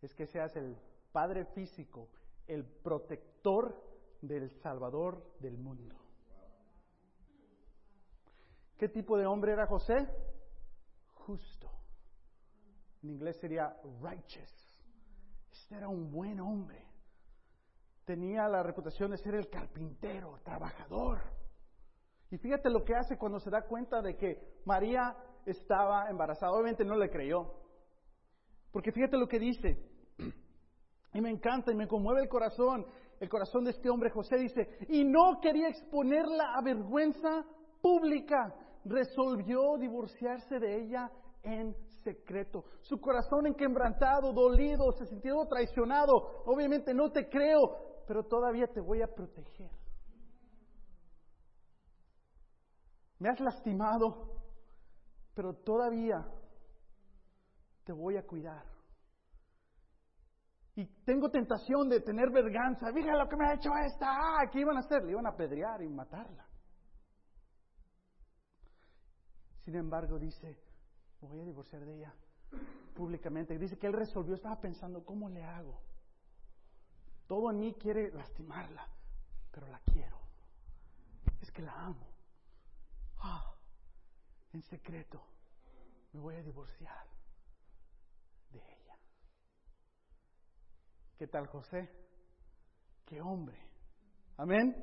es 0.00 0.14
que 0.14 0.26
seas 0.26 0.56
el 0.56 0.76
padre 1.12 1.44
físico, 1.44 2.08
el 2.46 2.64
protector 2.64 3.80
del 4.22 4.50
Salvador 4.62 5.36
del 5.40 5.58
mundo. 5.58 5.96
¿Qué 8.78 8.88
tipo 8.88 9.16
de 9.16 9.26
hombre 9.26 9.52
era 9.52 9.66
José? 9.66 10.08
Justo. 11.14 11.70
En 13.02 13.10
inglés 13.10 13.36
sería 13.36 13.76
righteous. 14.00 14.82
Este 15.52 15.76
era 15.76 15.88
un 15.88 16.10
buen 16.10 16.40
hombre. 16.40 16.81
Tenía 18.04 18.48
la 18.48 18.62
reputación 18.62 19.10
de 19.10 19.18
ser 19.18 19.34
el 19.34 19.48
carpintero, 19.48 20.40
trabajador. 20.44 21.20
Y 22.30 22.38
fíjate 22.38 22.70
lo 22.70 22.84
que 22.84 22.94
hace 22.94 23.16
cuando 23.16 23.38
se 23.38 23.50
da 23.50 23.62
cuenta 23.62 24.00
de 24.00 24.16
que 24.16 24.60
María 24.64 25.16
estaba 25.46 26.08
embarazada. 26.08 26.52
Obviamente 26.52 26.84
no 26.84 26.96
le 26.96 27.10
creyó. 27.10 27.52
Porque 28.72 28.90
fíjate 28.90 29.16
lo 29.16 29.28
que 29.28 29.38
dice. 29.38 29.78
Y 31.14 31.20
me 31.20 31.30
encanta 31.30 31.70
y 31.70 31.74
me 31.74 31.86
conmueve 31.86 32.22
el 32.22 32.28
corazón, 32.28 32.86
el 33.20 33.28
corazón 33.28 33.64
de 33.64 33.70
este 33.70 33.90
hombre 33.90 34.10
José 34.10 34.36
dice, 34.36 34.78
y 34.88 35.04
no 35.04 35.40
quería 35.40 35.68
exponerla 35.68 36.54
a 36.54 36.62
vergüenza 36.62 37.44
pública, 37.82 38.54
resolvió 38.84 39.76
divorciarse 39.78 40.58
de 40.58 40.82
ella 40.82 41.10
en 41.42 41.74
secreto. 42.02 42.64
Su 42.80 43.00
corazón 43.00 43.46
enquebrantado, 43.46 44.32
dolido, 44.32 44.90
se 44.92 45.06
sintió 45.06 45.44
traicionado. 45.48 46.42
Obviamente 46.46 46.94
no 46.94 47.10
te 47.10 47.28
creo, 47.28 47.91
pero 48.12 48.24
todavía 48.24 48.66
te 48.66 48.78
voy 48.78 49.00
a 49.00 49.06
proteger. 49.06 49.70
Me 53.18 53.30
has 53.30 53.40
lastimado, 53.40 54.36
pero 55.32 55.54
todavía 55.54 56.22
te 57.84 57.92
voy 57.94 58.18
a 58.18 58.26
cuidar. 58.26 58.66
Y 60.74 60.84
tengo 61.06 61.30
tentación 61.30 61.88
de 61.88 62.02
tener 62.02 62.28
verganza. 62.30 62.92
Mira 62.92 63.16
lo 63.16 63.26
que 63.30 63.36
me 63.36 63.46
ha 63.46 63.54
hecho 63.54 63.70
esta. 63.86 64.08
Ah, 64.10 64.42
¿Qué 64.52 64.60
iban 64.60 64.76
a 64.76 64.80
hacer? 64.80 65.02
Le 65.04 65.12
iban 65.12 65.24
a 65.24 65.30
apedrear 65.30 65.80
y 65.82 65.88
matarla. 65.88 66.46
Sin 69.64 69.74
embargo, 69.74 70.18
dice, 70.18 70.58
voy 71.22 71.40
a 71.40 71.44
divorciar 71.44 71.82
de 71.86 71.96
ella 71.96 72.14
públicamente. 72.94 73.56
Dice 73.56 73.78
que 73.78 73.86
él 73.86 73.94
resolvió, 73.94 74.34
estaba 74.34 74.60
pensando, 74.60 75.02
¿cómo 75.02 75.30
le 75.30 75.42
hago? 75.42 75.80
Todo 77.32 77.50
en 77.50 77.60
mí 77.60 77.72
quiere 77.72 78.10
lastimarla, 78.10 78.86
pero 79.50 79.66
la 79.68 79.80
quiero. 79.90 80.18
Es 81.40 81.50
que 81.50 81.62
la 81.62 81.72
amo. 81.72 82.06
Ah, 83.22 83.54
en 84.52 84.60
secreto, 84.64 85.18
me 86.12 86.20
voy 86.20 86.34
a 86.34 86.42
divorciar. 86.42 87.06
¿Qué 91.16 91.26
tal 91.26 91.46
José? 91.46 91.88
¿Qué 93.06 93.22
hombre? 93.22 93.56
Amén. 94.36 94.76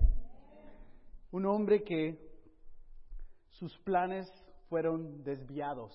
Un 1.31 1.45
hombre 1.45 1.83
que 1.83 2.17
sus 3.49 3.77
planes 3.81 4.27
fueron 4.69 5.23
desviados 5.23 5.93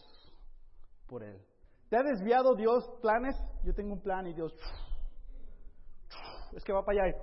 por 1.08 1.24
él. 1.24 1.44
¿Te 1.90 1.96
ha 1.96 2.04
desviado 2.04 2.54
Dios 2.54 2.88
planes? 3.02 3.34
Yo 3.64 3.74
tengo 3.74 3.94
un 3.94 4.02
plan 4.02 4.28
y 4.28 4.34
Dios 4.34 4.54
es 6.54 6.64
que 6.64 6.72
va 6.72 6.84
para 6.84 7.04
allá 7.04 7.16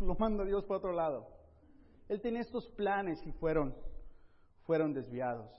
y 0.00 0.04
lo 0.04 0.14
manda 0.14 0.44
Dios 0.44 0.64
para 0.64 0.78
otro 0.78 0.92
lado. 0.92 1.26
Él 2.08 2.20
tenía 2.20 2.40
estos 2.40 2.68
planes 2.70 3.24
y 3.26 3.32
fueron 3.32 3.74
fueron 4.68 4.92
desviados. 4.92 5.50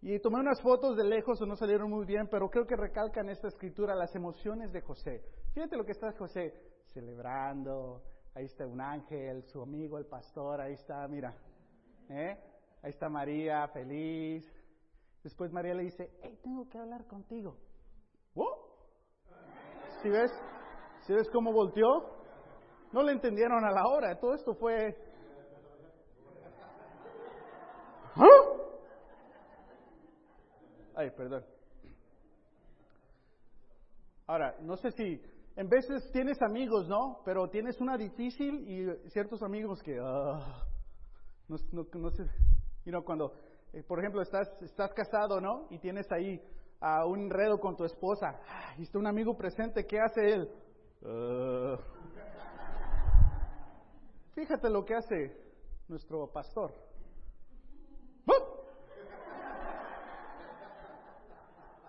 Y 0.00 0.18
tomé 0.18 0.40
unas 0.40 0.60
fotos 0.60 0.96
de 0.96 1.04
lejos, 1.04 1.40
no 1.40 1.54
salieron 1.54 1.90
muy 1.90 2.04
bien, 2.04 2.28
pero 2.28 2.50
creo 2.50 2.66
que 2.66 2.74
recalcan 2.76 3.28
esta 3.28 3.48
escritura 3.48 3.94
las 3.94 4.14
emociones 4.16 4.72
de 4.72 4.80
José. 4.80 5.22
Fíjate 5.54 5.76
lo 5.76 5.84
que 5.84 5.92
está 5.92 6.12
José 6.12 6.52
celebrando. 6.92 8.02
Ahí 8.34 8.44
está 8.44 8.66
un 8.66 8.80
ángel, 8.80 9.44
su 9.44 9.62
amigo, 9.62 9.96
el 9.98 10.06
pastor, 10.06 10.60
ahí 10.60 10.72
está, 10.72 11.06
mira. 11.08 11.36
¿eh? 12.08 12.36
Ahí 12.82 12.90
está 12.90 13.08
María, 13.08 13.66
feliz. 13.68 14.44
Después 15.22 15.52
María 15.52 15.74
le 15.74 15.84
dice, 15.84 16.10
hey, 16.22 16.38
tengo 16.42 16.68
que 16.68 16.78
hablar 16.78 17.06
contigo. 17.06 17.56
¿Oh? 18.34 18.56
¿Sí 20.02 20.08
ves? 20.08 20.30
¿Sí 21.08 21.14
ves 21.14 21.30
cómo 21.30 21.54
volteó? 21.54 22.04
No 22.92 23.02
le 23.02 23.12
entendieron 23.12 23.64
a 23.64 23.70
la 23.70 23.88
hora. 23.88 24.20
Todo 24.20 24.34
esto 24.34 24.54
fue... 24.54 24.94
¿Ah? 28.14 28.26
Ay, 30.96 31.10
perdón. 31.12 31.46
Ahora, 34.26 34.54
no 34.60 34.76
sé 34.76 34.90
si 34.90 35.22
en 35.56 35.68
veces 35.70 36.10
tienes 36.12 36.42
amigos, 36.42 36.86
¿no? 36.88 37.22
Pero 37.24 37.48
tienes 37.48 37.80
una 37.80 37.96
difícil 37.96 38.68
y 38.68 39.08
ciertos 39.08 39.42
amigos 39.42 39.82
que, 39.82 39.98
ah, 39.98 40.62
no, 41.48 41.56
sé, 42.10 42.24
you 42.84 42.90
know, 42.90 43.02
cuando, 43.02 43.32
eh, 43.72 43.82
por 43.82 43.98
ejemplo, 43.98 44.20
estás, 44.20 44.46
casado, 44.94 45.40
¿no? 45.40 45.68
Y 45.70 45.78
tienes 45.78 46.06
ahí 46.12 46.38
a 46.80 47.06
un 47.06 47.20
enredo 47.20 47.58
con 47.58 47.76
tu 47.76 47.84
esposa, 47.84 48.38
y 48.76 48.82
está 48.82 48.98
un 48.98 49.06
amigo 49.06 49.34
presente, 49.38 49.86
¿qué 49.86 49.98
hace 50.00 50.34
él? 50.34 50.48
Ah. 51.04 51.78
Fíjate 54.34 54.70
lo 54.70 54.84
que 54.84 54.94
hace 54.94 55.36
nuestro 55.88 56.30
pastor. 56.32 56.72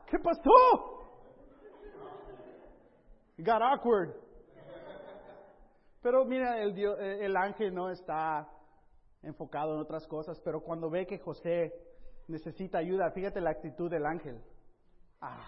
¿Qué 0.07 0.17
pasó? 0.17 0.41
Got 3.37 3.61
awkward. 3.61 4.15
Pero 6.01 6.25
mira, 6.25 6.59
el, 6.63 6.77
eh, 6.77 7.25
el 7.25 7.37
ángel 7.37 7.73
no 7.75 7.91
está 7.91 8.49
enfocado 9.21 9.75
en 9.75 9.81
otras 9.81 10.07
cosas, 10.07 10.39
pero 10.43 10.61
cuando 10.61 10.89
ve 10.89 11.05
que 11.05 11.19
José 11.19 11.73
necesita 12.27 12.79
ayuda, 12.79 13.11
fíjate 13.11 13.39
la 13.39 13.51
actitud 13.51 13.91
del 13.91 14.05
ángel. 14.05 14.41
Ah, 15.21 15.45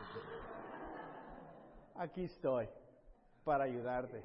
aquí 1.96 2.26
estoy 2.26 2.70
para 3.44 3.66
ayudarte. 3.66 4.24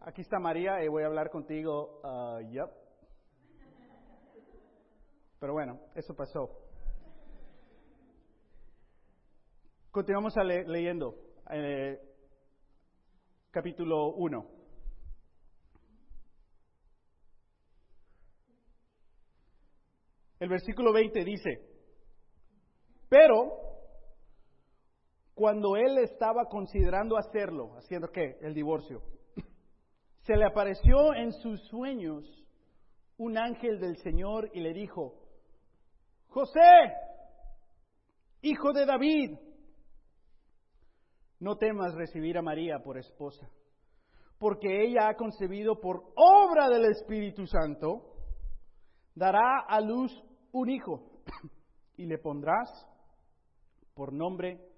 Aquí 0.00 0.22
está 0.22 0.38
María 0.38 0.82
y 0.82 0.88
voy 0.88 1.02
a 1.02 1.06
hablar 1.06 1.30
contigo. 1.30 2.00
Uh, 2.02 2.40
yep. 2.50 2.70
Pero 5.38 5.52
bueno, 5.52 5.80
eso 5.94 6.14
pasó. 6.14 6.48
Continuamos 9.90 10.34
leyendo. 10.36 11.16
Eh, 11.50 12.00
capítulo 13.50 14.14
1. 14.14 14.46
El 20.38 20.48
versículo 20.48 20.92
20 20.92 21.22
dice, 21.24 21.50
pero 23.10 23.69
cuando 25.40 25.74
él 25.74 25.96
estaba 25.96 26.50
considerando 26.50 27.16
hacerlo, 27.16 27.74
haciendo 27.78 28.08
qué? 28.08 28.36
El 28.42 28.52
divorcio, 28.52 29.00
se 30.20 30.36
le 30.36 30.44
apareció 30.44 31.14
en 31.14 31.32
sus 31.32 31.66
sueños 31.68 32.26
un 33.16 33.38
ángel 33.38 33.80
del 33.80 33.96
Señor 34.02 34.50
y 34.52 34.60
le 34.60 34.74
dijo, 34.74 35.14
José, 36.26 36.60
hijo 38.42 38.74
de 38.74 38.84
David, 38.84 39.38
no 41.38 41.56
temas 41.56 41.94
recibir 41.94 42.36
a 42.36 42.42
María 42.42 42.80
por 42.84 42.98
esposa, 42.98 43.48
porque 44.38 44.84
ella 44.84 45.08
ha 45.08 45.14
concebido 45.14 45.80
por 45.80 46.12
obra 46.16 46.68
del 46.68 46.84
Espíritu 46.84 47.46
Santo, 47.46 48.12
dará 49.14 49.60
a 49.66 49.80
luz 49.80 50.12
un 50.52 50.68
hijo 50.68 51.22
y 51.96 52.04
le 52.04 52.18
pondrás 52.18 52.68
por 53.94 54.12
nombre 54.12 54.69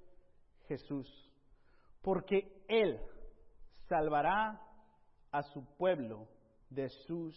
Jesús, 0.68 1.09
porque 2.03 2.62
Él 2.68 3.01
salvará 3.88 4.61
a 5.31 5.42
su 5.42 5.64
pueblo 5.77 6.29
de 6.70 6.88
sus 7.07 7.35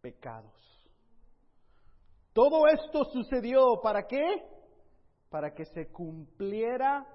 pecados. 0.00 0.54
Todo 2.32 2.66
esto 2.68 3.04
sucedió 3.04 3.80
para 3.82 4.06
qué? 4.06 4.24
Para 5.28 5.52
que 5.52 5.64
se 5.66 5.90
cumpliera 5.90 7.06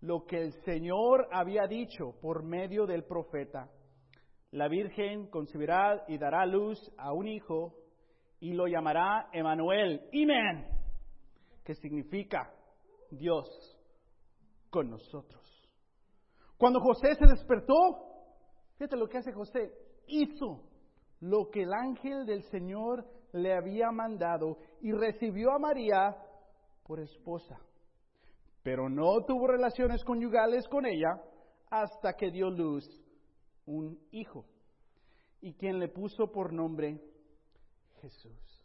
lo 0.00 0.26
que 0.26 0.40
el 0.40 0.52
Señor 0.64 1.28
había 1.32 1.66
dicho 1.66 2.18
por 2.20 2.42
medio 2.42 2.86
del 2.86 3.04
profeta. 3.04 3.68
La 4.50 4.68
Virgen 4.68 5.28
concebirá 5.28 6.04
y 6.08 6.18
dará 6.18 6.46
luz 6.46 6.78
a 6.96 7.12
un 7.12 7.28
hijo 7.28 7.74
y 8.40 8.52
lo 8.52 8.66
llamará 8.66 9.28
Emanuel, 9.32 10.08
Imen, 10.12 10.66
que 11.64 11.74
significa 11.74 12.52
Dios 13.10 13.77
con 14.70 14.90
nosotros. 14.90 15.42
Cuando 16.56 16.80
José 16.80 17.14
se 17.14 17.26
despertó, 17.26 17.74
fíjate 18.76 18.96
lo 18.96 19.08
que 19.08 19.18
hace 19.18 19.32
José, 19.32 19.72
hizo 20.06 20.62
lo 21.20 21.50
que 21.50 21.62
el 21.62 21.72
ángel 21.72 22.26
del 22.26 22.42
Señor 22.44 23.06
le 23.32 23.54
había 23.54 23.90
mandado 23.90 24.58
y 24.80 24.92
recibió 24.92 25.52
a 25.52 25.58
María 25.58 26.16
por 26.84 27.00
esposa. 27.00 27.58
Pero 28.62 28.88
no 28.88 29.24
tuvo 29.24 29.46
relaciones 29.46 30.02
conyugales 30.04 30.66
con 30.68 30.86
ella 30.86 31.22
hasta 31.70 32.14
que 32.14 32.30
dio 32.30 32.50
luz 32.50 32.84
un 33.66 33.98
hijo 34.10 34.46
y 35.40 35.54
quien 35.54 35.78
le 35.78 35.88
puso 35.88 36.32
por 36.32 36.52
nombre 36.52 37.00
Jesús. 38.00 38.64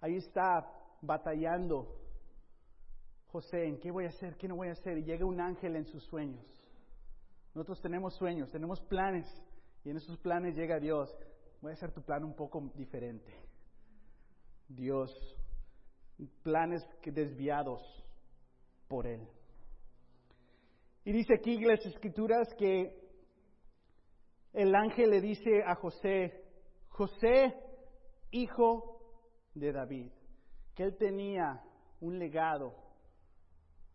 Ahí 0.00 0.16
está 0.16 0.66
batallando 1.00 2.00
José, 3.32 3.64
¿en 3.64 3.78
qué 3.78 3.92
voy 3.92 4.06
a 4.06 4.08
hacer? 4.08 4.36
¿Qué 4.36 4.48
no 4.48 4.56
voy 4.56 4.68
a 4.68 4.72
hacer? 4.72 4.98
Y 4.98 5.04
llega 5.04 5.24
un 5.24 5.40
ángel 5.40 5.76
en 5.76 5.86
sus 5.86 6.02
sueños. 6.04 6.44
Nosotros 7.54 7.80
tenemos 7.80 8.14
sueños, 8.16 8.50
tenemos 8.50 8.80
planes, 8.82 9.26
y 9.84 9.90
en 9.90 9.98
esos 9.98 10.18
planes 10.18 10.56
llega 10.56 10.80
Dios. 10.80 11.08
Voy 11.60 11.70
a 11.70 11.74
hacer 11.74 11.92
tu 11.92 12.02
plan 12.02 12.24
un 12.24 12.34
poco 12.34 12.60
diferente. 12.74 13.32
Dios, 14.68 15.10
planes 16.42 16.84
desviados 17.04 17.80
por 18.88 19.06
Él. 19.06 19.26
Y 21.04 21.12
dice 21.12 21.34
aquí 21.34 21.56
las 21.58 21.84
escrituras 21.86 22.48
que 22.58 23.00
el 24.52 24.74
ángel 24.74 25.10
le 25.10 25.20
dice 25.20 25.62
a 25.64 25.76
José, 25.76 26.44
José, 26.88 27.54
hijo 28.32 29.00
de 29.54 29.72
David, 29.72 30.10
que 30.74 30.82
él 30.82 30.96
tenía 30.96 31.62
un 32.00 32.18
legado 32.18 32.89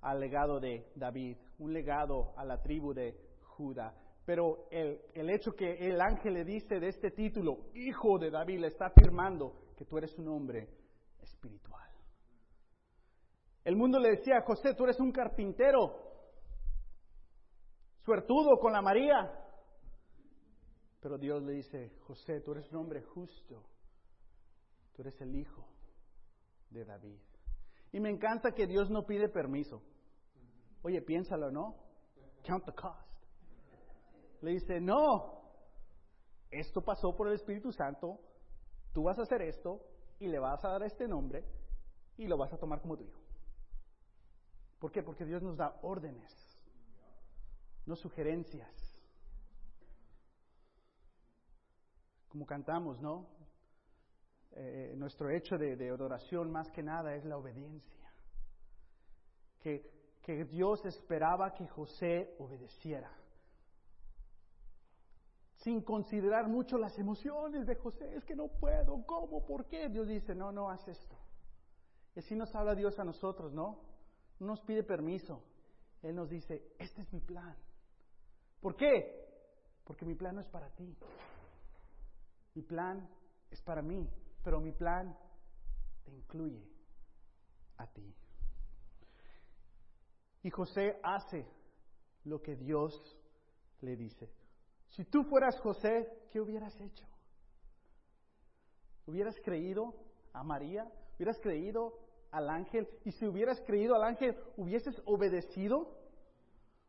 al 0.05 0.19
legado 0.19 0.59
de 0.59 0.91
David, 0.95 1.35
un 1.57 1.73
legado 1.73 2.33
a 2.37 2.45
la 2.45 2.61
tribu 2.61 2.93
de 2.93 3.17
Judá. 3.41 3.91
Pero 4.23 4.67
el, 4.69 5.01
el, 5.15 5.29
hecho 5.31 5.53
que 5.53 5.73
el 5.73 5.99
ángel 5.99 6.35
le 6.35 6.45
dice 6.45 6.79
de 6.79 6.89
este 6.89 7.09
título, 7.09 7.71
hijo 7.73 8.19
de 8.19 8.29
David, 8.29 8.59
le 8.59 8.67
está 8.67 8.85
afirmando 8.85 9.73
que 9.75 9.85
tú 9.85 9.97
eres 9.97 10.15
un 10.19 10.27
hombre 10.27 10.69
espiritual. 11.21 11.89
El 13.63 13.75
mundo 13.75 13.99
le 13.99 14.11
decía, 14.11 14.41
José, 14.45 14.75
tú 14.75 14.83
eres 14.83 14.99
un 14.99 15.11
carpintero, 15.11 15.95
suertudo 18.03 18.59
con 18.59 18.73
la 18.73 18.83
María. 18.83 19.31
Pero 21.01 21.17
Dios 21.17 21.41
le 21.41 21.53
dice, 21.53 21.97
José, 22.01 22.41
tú 22.41 22.51
eres 22.51 22.71
un 22.71 22.77
hombre 22.77 23.01
justo, 23.01 23.63
tú 24.93 25.01
eres 25.01 25.19
el 25.21 25.35
hijo 25.35 25.67
de 26.69 26.85
David. 26.85 27.19
Y 27.91 27.99
me 27.99 28.11
encanta 28.11 28.51
que 28.51 28.67
Dios 28.67 28.91
no 28.91 29.07
pide 29.07 29.29
permiso. 29.29 29.81
Oye, 30.85 31.01
piénsalo, 31.01 31.49
¿no? 31.49 31.75
Count 32.43 32.63
the 32.63 32.71
cost. 32.71 33.09
Le 34.41 34.51
dice, 34.51 34.79
no, 34.79 35.41
esto 36.51 36.83
pasó 36.83 37.15
por 37.15 37.27
el 37.27 37.33
Espíritu 37.33 37.71
Santo, 37.71 38.19
tú 38.93 39.01
vas 39.01 39.17
a 39.17 39.23
hacer 39.23 39.41
esto 39.41 39.81
y 40.19 40.27
le 40.27 40.37
vas 40.37 40.63
a 40.63 40.69
dar 40.69 40.83
este 40.83 41.07
nombre 41.07 41.43
y 42.17 42.27
lo 42.27 42.37
vas 42.37 42.53
a 42.53 42.59
tomar 42.59 42.81
como 42.81 42.97
tu 42.97 43.03
hijo. 43.03 43.19
¿Por 44.77 44.91
qué? 44.91 45.01
Porque 45.01 45.25
Dios 45.25 45.41
nos 45.41 45.57
da 45.57 45.79
órdenes, 45.81 46.31
no 47.87 47.95
sugerencias. 47.95 49.01
Como 52.27 52.45
cantamos, 52.45 53.01
¿no? 53.01 53.27
Eh, 54.51 54.93
nuestro 54.97 55.31
hecho 55.31 55.57
de, 55.57 55.77
de 55.77 55.89
adoración 55.89 56.51
más 56.51 56.69
que 56.69 56.83
nada 56.83 57.15
es 57.15 57.25
la 57.25 57.37
obediencia. 57.37 58.13
Que 59.59 59.94
que 60.25 60.43
Dios 60.43 60.83
esperaba 60.85 61.53
que 61.53 61.67
José 61.67 62.35
obedeciera. 62.39 63.11
Sin 65.57 65.83
considerar 65.83 66.47
mucho 66.47 66.79
las 66.79 66.97
emociones 66.97 67.67
de 67.67 67.75
José, 67.75 68.15
es 68.15 68.25
que 68.25 68.35
no 68.35 68.47
puedo, 68.47 69.05
¿cómo? 69.05 69.45
¿Por 69.45 69.67
qué? 69.67 69.87
Dios 69.87 70.07
dice, 70.07 70.33
no, 70.33 70.51
no 70.51 70.71
haz 70.71 70.87
esto. 70.87 71.15
Y 72.15 72.19
así 72.19 72.35
nos 72.35 72.55
habla 72.55 72.73
Dios 72.73 72.97
a 72.97 73.03
nosotros, 73.03 73.53
¿no? 73.53 73.83
No 74.39 74.47
nos 74.47 74.61
pide 74.61 74.83
permiso. 74.83 75.43
Él 76.01 76.15
nos 76.15 76.27
dice, 76.27 76.73
este 76.79 77.03
es 77.03 77.13
mi 77.13 77.19
plan. 77.19 77.55
¿Por 78.61 78.75
qué? 78.75 79.29
Porque 79.83 80.05
mi 80.05 80.15
plan 80.15 80.33
no 80.33 80.41
es 80.41 80.47
para 80.47 80.71
ti. 80.71 80.97
Mi 82.55 82.63
plan 82.63 83.07
es 83.51 83.61
para 83.61 83.83
mí, 83.83 84.09
pero 84.43 84.59
mi 84.59 84.71
plan 84.71 85.15
te 86.03 86.11
incluye 86.11 86.67
a 87.77 87.85
ti. 87.85 88.15
Y 90.45 90.51
José 90.51 90.99
hace 91.01 91.43
lo 92.23 92.39
que 92.39 92.55
Dios 92.55 92.93
le 93.81 93.95
dice. 93.95 94.29
Si 94.89 95.03
tú 95.03 95.23
fueras 95.23 95.59
José, 95.59 96.07
¿qué 96.29 96.39
hubieras 96.39 96.79
hecho? 96.79 97.03
¿Hubieras 99.07 99.35
creído 99.43 99.95
a 100.33 100.43
María? 100.43 100.87
¿Hubieras 101.15 101.39
creído 101.39 101.97
al 102.29 102.47
ángel? 102.47 102.87
Y 103.05 103.11
si 103.13 103.25
hubieras 103.25 103.59
creído 103.65 103.95
al 103.95 104.03
ángel, 104.03 104.37
¿hubieses 104.55 105.01
obedecido? 105.05 105.97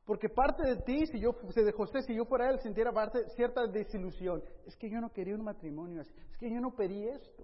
Porque 0.05 0.29
parte 0.29 0.63
de 0.63 0.77
ti, 0.83 1.07
si 1.07 1.19
yo 1.19 1.33
de 1.33 1.73
José, 1.73 2.03
si 2.03 2.15
yo 2.15 2.27
fuera 2.27 2.51
él, 2.51 2.61
sintiera 2.61 2.93
parte, 2.93 3.27
cierta 3.37 3.67
desilusión. 3.67 4.45
Es 4.67 4.77
que 4.77 4.91
yo 4.91 5.01
no 5.01 5.11
quería 5.15 5.35
un 5.35 5.45
matrimonio 5.45 6.03
así. 6.03 6.13
Es 6.31 6.37
que 6.37 6.51
yo 6.51 6.61
no 6.61 6.77
pedí 6.77 7.09
esto. 7.09 7.43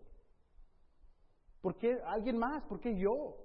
¿Por 1.63 1.79
qué 1.79 1.97
alguien 2.05 2.37
más? 2.37 2.67
¿Por 2.67 2.81
qué 2.81 2.95
yo? 2.99 3.39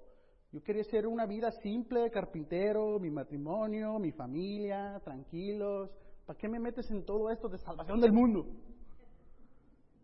Yo 0.50 0.62
quería 0.62 0.84
ser 0.84 1.06
una 1.06 1.26
vida 1.26 1.50
simple 1.50 2.00
de 2.00 2.10
carpintero, 2.10 2.98
mi 2.98 3.10
matrimonio, 3.10 3.98
mi 3.98 4.12
familia, 4.12 4.98
tranquilos. 5.04 5.90
¿Para 6.24 6.38
qué 6.38 6.48
me 6.48 6.58
metes 6.58 6.90
en 6.90 7.04
todo 7.04 7.30
esto 7.30 7.48
de 7.50 7.58
salvación 7.58 8.00
del 8.00 8.12
mundo? 8.12 8.46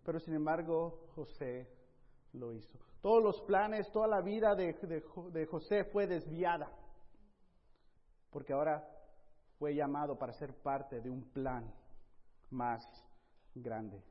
Pero 0.04 0.20
sin 0.20 0.35
embargo, 0.35 1.09
José 1.14 1.66
lo 2.35 2.52
hizo. 2.52 2.78
Todos 3.00 3.22
los 3.22 3.40
planes, 3.42 3.90
toda 3.90 4.07
la 4.07 4.20
vida 4.20 4.54
de, 4.54 4.74
de 5.33 5.46
José 5.46 5.85
fue 5.85 6.07
desviada. 6.07 6.70
Porque 8.30 8.52
ahora 8.52 8.87
fue 9.59 9.74
llamado 9.74 10.18
para 10.18 10.35
ser 10.35 10.54
parte 10.57 11.00
de 11.00 11.09
un 11.09 11.22
plan 11.33 11.72
más 12.50 12.87
grande. 13.54 14.02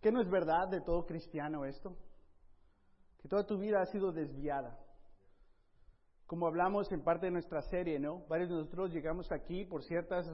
¿Qué 0.00 0.12
no 0.12 0.20
es 0.20 0.30
verdad 0.30 0.68
de 0.68 0.80
todo 0.80 1.06
cristiano 1.06 1.64
esto? 1.64 1.96
Que 3.20 3.28
toda 3.28 3.44
tu 3.44 3.58
vida 3.58 3.80
ha 3.80 3.86
sido 3.86 4.12
desviada 4.12 4.78
como 6.32 6.46
hablamos 6.46 6.90
en 6.92 7.02
parte 7.02 7.26
de 7.26 7.32
nuestra 7.32 7.60
serie, 7.60 7.98
¿no? 7.98 8.24
Varios 8.26 8.48
de 8.48 8.54
nosotros 8.54 8.90
llegamos 8.90 9.30
aquí 9.30 9.66
por 9.66 9.82
ciertas 9.82 10.26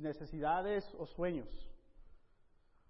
necesidades 0.00 0.90
o 0.98 1.04
sueños. 1.04 1.50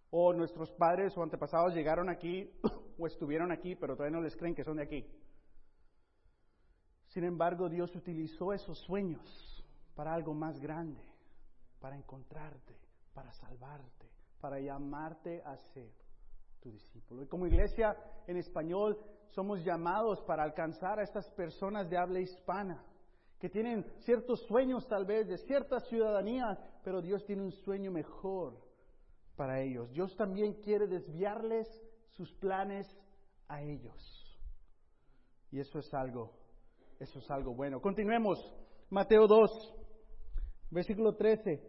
O 0.09 0.33
nuestros 0.33 0.71
padres 0.71 1.19
o 1.19 1.23
antepasados 1.25 1.75
llegaron 1.75 2.09
aquí 2.09 2.49
o 2.97 3.09
estuvieron 3.09 3.51
aquí, 3.51 3.75
pero 3.75 3.97
todavía 3.97 4.19
no 4.19 4.23
les 4.23 4.37
creen 4.37 4.55
que 4.55 4.63
son 4.63 4.77
de 4.77 4.85
aquí. 4.85 5.05
Sin 7.09 7.25
embargo, 7.25 7.69
Dios 7.69 7.93
utilizó 7.97 8.53
esos 8.53 8.79
sueños 8.79 9.67
para 9.97 10.15
algo 10.15 10.33
más 10.33 10.61
grande, 10.61 11.03
para 11.81 11.97
encontrarte, 11.97 12.79
para 13.15 13.33
salvarte, 13.33 14.09
para 14.41 14.61
llamarte 14.61 15.43
a 15.45 15.57
ser 15.57 15.91
tu 16.61 16.71
discípulo. 16.71 17.25
Y 17.25 17.27
como 17.27 17.49
iglesia 17.49 17.97
en 18.29 18.37
español 18.37 18.97
somos 19.35 19.65
llamados 19.65 20.21
para 20.23 20.43
alcanzar 20.43 20.99
a 20.99 21.03
estas 21.03 21.29
personas 21.31 21.89
de 21.89 21.97
habla 21.97 22.21
hispana 22.21 22.85
que 23.39 23.49
tienen 23.49 23.85
ciertos 24.05 24.41
sueños 24.47 24.87
tal 24.87 25.05
vez 25.05 25.27
de 25.27 25.37
cierta 25.39 25.81
ciudadanía, 25.81 26.57
pero 26.85 27.03
Dios 27.03 27.25
tiene 27.25 27.43
un 27.43 27.51
sueño 27.51 27.91
mejor 27.91 28.57
para 29.37 29.61
ellos. 29.61 29.91
Dios 29.91 30.15
también 30.17 30.55
quiere 30.61 30.87
desviarles 30.87 31.67
sus 32.11 32.33
planes 32.35 32.87
a 33.49 33.61
ellos. 33.63 34.39
Y 35.51 35.59
eso 35.59 35.81
es 35.81 35.93
algo, 35.93 36.33
eso 37.01 37.19
es 37.19 37.31
algo 37.31 37.55
bueno. 37.55 37.81
Continuemos. 37.81 38.39
Mateo 38.91 39.27
2, 39.27 39.75
versículo 40.71 41.17
13 41.17 41.61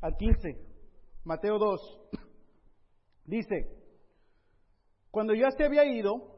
al 0.00 0.16
15. 0.16 0.66
Mateo 1.24 1.58
2. 1.58 2.00
Dice, 3.26 3.84
cuando 5.10 5.34
ya 5.34 5.50
se 5.50 5.64
había 5.64 5.84
ido, 5.84 6.33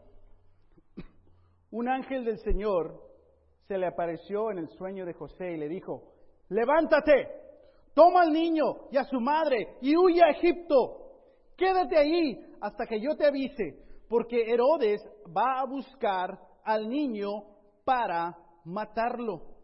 un 1.70 1.88
ángel 1.88 2.24
del 2.24 2.38
Señor 2.38 3.02
se 3.66 3.78
le 3.78 3.86
apareció 3.86 4.50
en 4.50 4.58
el 4.58 4.68
sueño 4.70 5.04
de 5.04 5.12
José 5.12 5.52
y 5.52 5.56
le 5.56 5.68
dijo, 5.68 6.12
levántate, 6.48 7.28
toma 7.94 8.22
al 8.22 8.32
niño 8.32 8.88
y 8.90 8.96
a 8.96 9.04
su 9.04 9.20
madre 9.20 9.76
y 9.80 9.96
huye 9.96 10.22
a 10.22 10.30
Egipto. 10.30 11.02
Quédate 11.56 11.96
ahí 11.96 12.38
hasta 12.60 12.86
que 12.86 13.00
yo 13.00 13.16
te 13.16 13.26
avise, 13.26 13.82
porque 14.08 14.52
Herodes 14.52 15.02
va 15.36 15.60
a 15.60 15.66
buscar 15.66 16.38
al 16.64 16.88
niño 16.88 17.42
para 17.84 18.36
matarlo. 18.64 19.56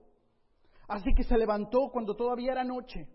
Así 0.89 1.15
que 1.15 1.23
se 1.23 1.39
levantó 1.39 1.91
cuando 1.93 2.15
todavía 2.15 2.53
era 2.53 2.65
noche, 2.65 3.07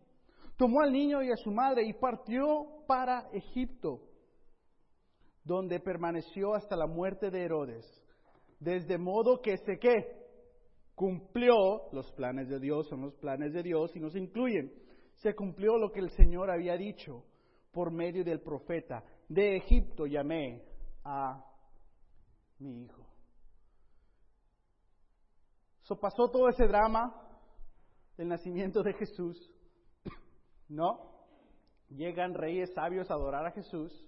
tomó 0.58 0.82
al 0.82 0.92
niño 0.92 1.22
y 1.22 1.32
a 1.32 1.36
su 1.36 1.52
madre 1.52 1.84
y 1.84 1.94
partió 1.94 2.86
para 2.88 3.30
Egipto, 3.34 4.02
donde 5.44 5.80
permaneció 5.80 6.56
hasta 6.56 6.76
la 6.76 6.88
muerte 6.88 7.30
de 7.30 7.44
Herodes, 7.44 7.86
desde 8.60 8.98
modo 8.98 9.42
que 9.42 9.58
se 9.58 9.78
que 9.80 10.18
cumplió 10.96 11.90
los 11.92 12.12
planes 12.14 12.50
de 12.50 12.60
Dios, 12.60 12.88
son 12.88 13.02
los 13.02 13.16
planes 13.16 13.54
de 13.54 13.62
Dios 13.62 13.96
y 13.96 14.00
nos 14.00 14.16
incluyen. 14.16 14.74
Se 15.16 15.36
cumplió 15.36 15.78
lo 15.78 15.92
que 15.92 16.00
el 16.00 16.10
Señor 16.12 16.50
había 16.50 16.76
dicho 16.76 17.24
por 17.72 17.92
medio 17.92 18.24
del 18.24 18.42
profeta. 18.42 19.04
De 19.30 19.58
Egipto 19.58 20.06
llamé 20.06 20.64
a 21.04 21.44
mi 22.60 22.86
hijo. 22.86 23.06
So 25.84 26.00
pasó 26.00 26.30
todo 26.30 26.50
ese 26.50 26.68
drama 26.68 27.14
del 28.18 28.28
nacimiento 28.30 28.82
de 28.82 28.94
Jesús, 28.94 29.54
¿no? 30.68 31.16
Llegan 31.90 32.34
reyes 32.34 32.74
sabios 32.74 33.10
a 33.10 33.14
adorar 33.14 33.46
a 33.46 33.52
Jesús. 33.52 34.06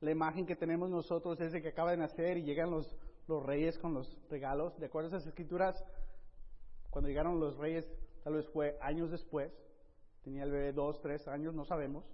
La 0.00 0.12
imagen 0.12 0.46
que 0.46 0.56
tenemos 0.56 0.88
nosotros 0.88 1.40
es 1.40 1.52
de 1.52 1.60
que 1.60 1.68
acaba 1.68 1.90
de 1.90 1.98
nacer 1.98 2.38
y 2.38 2.44
llegan 2.44 2.70
los, 2.70 2.96
los 3.26 3.44
reyes 3.44 3.78
con 3.78 3.94
los 3.94 4.16
regalos. 4.28 4.78
De 4.78 4.86
acuerdo 4.86 5.08
a 5.08 5.16
esas 5.16 5.28
escrituras, 5.28 5.82
cuando 6.90 7.08
llegaron 7.08 7.40
los 7.40 7.56
reyes, 7.56 7.86
tal 8.22 8.34
vez 8.34 8.48
fue 8.50 8.78
años 8.80 9.10
después, 9.10 9.52
tenía 10.22 10.44
el 10.44 10.50
bebé 10.50 10.72
dos, 10.72 11.00
tres 11.00 11.26
años, 11.28 11.54
no 11.54 11.64
sabemos. 11.64 12.04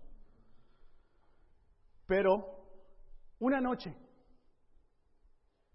Pero 2.07 2.61
una 3.39 3.61
noche, 3.61 3.95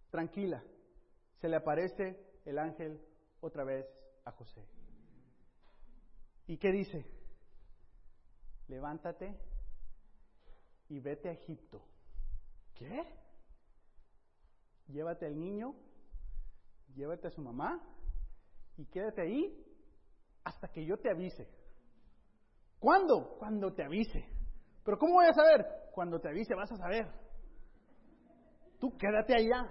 tranquila, 0.10 0.64
se 1.40 1.50
le 1.50 1.56
aparece 1.56 2.42
el 2.46 2.60
ángel 2.60 3.02
otra 3.42 3.64
vez 3.64 3.86
a 4.26 4.32
José. 4.32 4.68
¿Y 6.48 6.58
qué 6.58 6.72
dice? 6.72 7.06
Levántate 8.68 9.36
y 10.90 11.00
vete 11.00 11.30
a 11.30 11.34
Egipto. 11.34 11.82
¿Qué? 12.76 13.25
Llévate 14.88 15.26
al 15.26 15.40
niño, 15.40 15.76
llévate 16.96 17.28
a 17.28 17.32
su 17.32 17.42
mamá 17.42 17.82
y 18.78 18.86
quédate 18.86 19.22
ahí 19.22 19.66
hasta 20.44 20.68
que 20.68 20.86
yo 20.86 20.98
te 20.98 21.10
avise. 21.10 21.50
¿Cuándo? 22.80 23.38
Cuando 23.40 23.74
te 23.74 23.84
avise. 23.84 24.24
Pero 24.84 24.98
¿cómo 24.98 25.16
voy 25.16 25.26
a 25.26 25.34
saber? 25.34 25.66
Cuando 25.94 26.20
te 26.20 26.30
avise 26.30 26.54
vas 26.54 26.72
a 26.72 26.78
saber. 26.78 27.08
Tú 28.80 28.96
quédate 28.98 29.34
allá. 29.34 29.68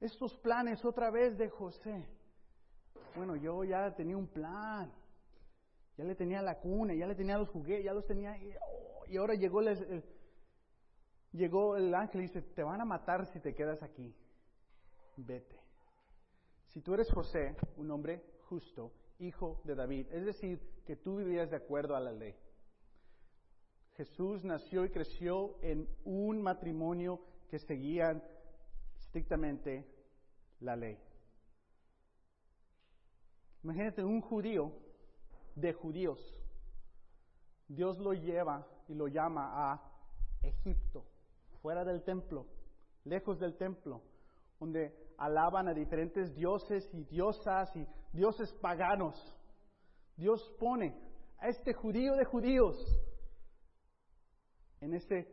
Estos 0.00 0.36
planes 0.38 0.84
otra 0.84 1.10
vez 1.10 1.36
de 1.36 1.48
José. 1.48 2.08
Bueno, 3.16 3.36
yo 3.36 3.64
ya 3.64 3.92
tenía 3.96 4.16
un 4.16 4.28
plan. 4.28 4.92
Ya 5.96 6.04
le 6.04 6.14
tenía 6.14 6.42
la 6.42 6.58
cuna, 6.58 6.94
ya 6.94 7.06
le 7.06 7.14
tenía 7.14 7.38
los 7.38 7.48
juguetes, 7.48 7.84
ya 7.84 7.92
los 7.92 8.04
tenía. 8.06 8.36
Y, 8.36 8.50
oh, 8.50 9.06
y 9.06 9.16
ahora 9.16 9.34
llegó 9.34 9.60
el, 9.60 10.04
llegó 11.34 11.76
el 11.76 11.94
ángel 11.94 12.22
y 12.22 12.24
dice, 12.24 12.42
te 12.42 12.62
van 12.62 12.80
a 12.80 12.84
matar 12.84 13.26
si 13.26 13.40
te 13.40 13.54
quedas 13.54 13.82
aquí. 13.82 14.14
Vete. 15.16 15.60
Si 16.68 16.80
tú 16.80 16.94
eres 16.94 17.10
José, 17.12 17.56
un 17.76 17.90
hombre 17.90 18.24
justo, 18.48 18.92
hijo 19.18 19.60
de 19.64 19.74
David, 19.74 20.06
es 20.10 20.24
decir, 20.24 20.60
que 20.86 20.96
tú 20.96 21.16
vivías 21.16 21.50
de 21.50 21.56
acuerdo 21.56 21.94
a 21.94 22.00
la 22.00 22.12
ley. 22.12 22.34
Jesús 23.96 24.44
nació 24.44 24.84
y 24.84 24.90
creció 24.90 25.56
en 25.62 25.88
un 26.04 26.42
matrimonio 26.42 27.20
que 27.48 27.58
seguían 27.58 28.22
estrictamente 28.98 29.86
la 30.60 30.74
ley. 30.74 30.98
Imagínate 33.62 34.04
un 34.04 34.20
judío 34.20 34.72
de 35.54 35.72
judíos. 35.72 36.36
Dios 37.68 37.98
lo 37.98 38.12
lleva 38.12 38.66
y 38.88 38.94
lo 38.94 39.06
llama 39.06 39.72
a 39.72 39.90
Egipto, 40.42 41.06
fuera 41.64 41.82
del 41.82 42.02
templo, 42.02 42.46
lejos 43.04 43.40
del 43.40 43.56
templo, 43.56 44.02
donde 44.60 44.94
alaban 45.16 45.66
a 45.66 45.72
diferentes 45.72 46.34
dioses 46.34 46.86
y 46.92 47.04
diosas 47.04 47.74
y 47.74 47.86
dioses 48.12 48.52
paganos. 48.60 49.16
Dios 50.14 50.46
pone 50.60 50.94
a 51.38 51.48
este 51.48 51.72
judío 51.72 52.16
de 52.16 52.26
judíos 52.26 52.76
en 54.82 54.92
ese, 54.92 55.26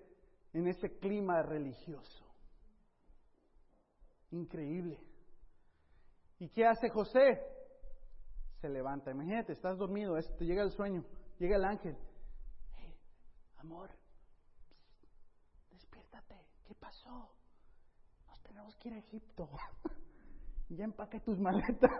en 0.53 0.67
ese 0.67 0.97
clima 0.99 1.41
religioso. 1.41 2.25
Increíble. 4.29 4.97
¿Y 6.39 6.47
qué 6.47 6.65
hace 6.65 6.87
José? 6.87 7.41
Se 8.61 8.69
levanta. 8.69 9.11
Imagínate, 9.11 9.51
estás 9.51 9.77
dormido, 9.77 10.15
te 10.37 10.45
llega 10.45 10.63
el 10.63 10.71
sueño, 10.71 11.03
llega 11.39 11.57
el 11.57 11.65
ángel. 11.65 11.97
amor, 13.57 13.89
despiértate, 16.81 16.81
¿qué 16.81 16.85
pasó? 16.85 17.29
tenemos 18.43 18.75
que 18.77 18.89
ir 18.89 18.95
a 18.95 18.97
Egipto. 18.97 19.49
ya 20.69 20.83
empaque 20.83 21.19
tus 21.19 21.37
maletas. 21.39 21.91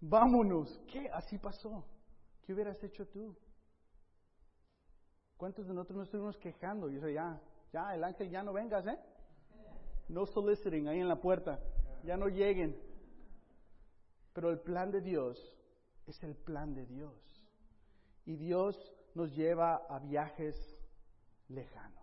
Vámonos. 0.00 0.80
¿Qué? 0.90 1.10
Así 1.10 1.38
pasó. 1.38 1.84
¿Qué 2.42 2.54
hubieras 2.54 2.82
hecho 2.82 3.06
tú? 3.06 3.36
¿Cuántos 5.36 5.66
de 5.66 5.74
nosotros 5.74 5.98
nos 5.98 6.06
estuvimos 6.06 6.36
quejando? 6.38 6.90
Y 6.90 7.00
yo 7.00 7.08
ya, 7.08 7.40
ya, 7.72 7.94
el 7.94 8.04
ángel 8.04 8.30
ya 8.30 8.42
no 8.42 8.52
vengas, 8.52 8.86
¿eh? 8.86 8.98
No 10.08 10.26
soliciting 10.26 10.88
ahí 10.88 11.00
en 11.00 11.08
la 11.08 11.20
puerta. 11.20 11.60
Ya 12.04 12.16
no 12.16 12.28
lleguen. 12.28 12.76
Pero 14.32 14.50
el 14.50 14.60
plan 14.60 14.90
de 14.90 15.00
Dios 15.00 15.38
es 16.06 16.22
el 16.22 16.34
plan 16.34 16.74
de 16.74 16.86
Dios. 16.86 17.14
Y 18.26 18.36
Dios 18.36 18.76
nos 19.14 19.34
lleva 19.34 19.76
a 19.88 19.98
viajes 19.98 20.56
lejanos. 21.48 21.99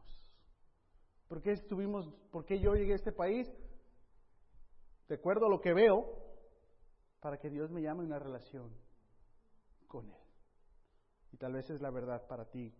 ¿Por 1.27 1.41
qué 1.41 1.51
estuvimos, 1.51 2.07
por 2.31 2.45
qué 2.45 2.59
yo 2.59 2.73
llegué 2.73 2.93
a 2.93 2.95
este 2.97 3.11
país? 3.11 3.47
De 5.09 5.15
acuerdo 5.15 5.47
a 5.47 5.49
lo 5.49 5.59
que 5.59 5.73
veo, 5.73 6.05
para 7.19 7.37
que 7.37 7.49
Dios 7.49 7.71
me 7.71 7.81
llame 7.81 8.03
una 8.03 8.19
relación 8.19 8.73
con 9.87 10.09
Él. 10.09 10.21
Y 11.31 11.37
tal 11.37 11.53
vez 11.53 11.69
es 11.69 11.81
la 11.81 11.91
verdad 11.91 12.25
para 12.27 12.45
ti 12.45 12.73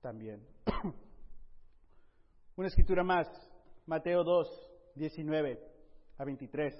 también. 0.00 0.44
una 2.56 2.68
escritura 2.68 3.04
más, 3.04 3.26
Mateo 3.86 4.24
2, 4.24 4.70
19 4.96 5.58
a 6.18 6.24
23. 6.24 6.74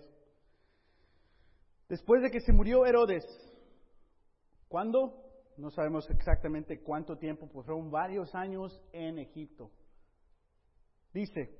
Después 1.88 2.22
de 2.22 2.30
que 2.30 2.40
se 2.40 2.52
murió 2.52 2.86
Herodes, 2.86 3.24
¿cuándo? 4.68 5.24
No 5.56 5.70
sabemos 5.70 6.08
exactamente 6.10 6.82
cuánto 6.82 7.16
tiempo, 7.16 7.48
pues 7.48 7.66
fueron 7.66 7.90
varios 7.90 8.34
años 8.34 8.80
en 8.92 9.18
Egipto. 9.18 9.70
Dice, 11.12 11.50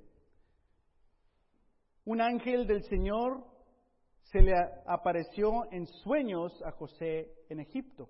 un 2.04 2.20
ángel 2.20 2.66
del 2.66 2.82
Señor 2.84 3.44
se 4.22 4.40
le 4.40 4.54
apareció 4.86 5.70
en 5.72 5.86
sueños 5.86 6.62
a 6.62 6.70
José 6.72 7.32
en 7.48 7.60
Egipto 7.60 8.08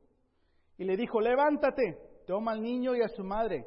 y 0.76 0.84
le 0.84 0.96
dijo, 0.96 1.20
levántate, 1.20 1.98
toma 2.26 2.52
al 2.52 2.62
niño 2.62 2.94
y 2.94 3.02
a 3.02 3.08
su 3.08 3.24
madre 3.24 3.66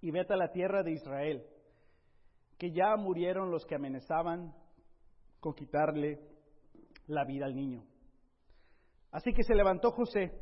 y 0.00 0.10
vete 0.10 0.34
a 0.34 0.36
la 0.36 0.52
tierra 0.52 0.82
de 0.82 0.92
Israel, 0.92 1.44
que 2.56 2.70
ya 2.70 2.96
murieron 2.96 3.50
los 3.50 3.66
que 3.66 3.74
amenazaban 3.74 4.54
con 5.40 5.54
quitarle 5.54 6.20
la 7.06 7.24
vida 7.24 7.46
al 7.46 7.54
niño. 7.54 7.84
Así 9.10 9.32
que 9.32 9.42
se 9.42 9.54
levantó 9.54 9.90
José, 9.92 10.32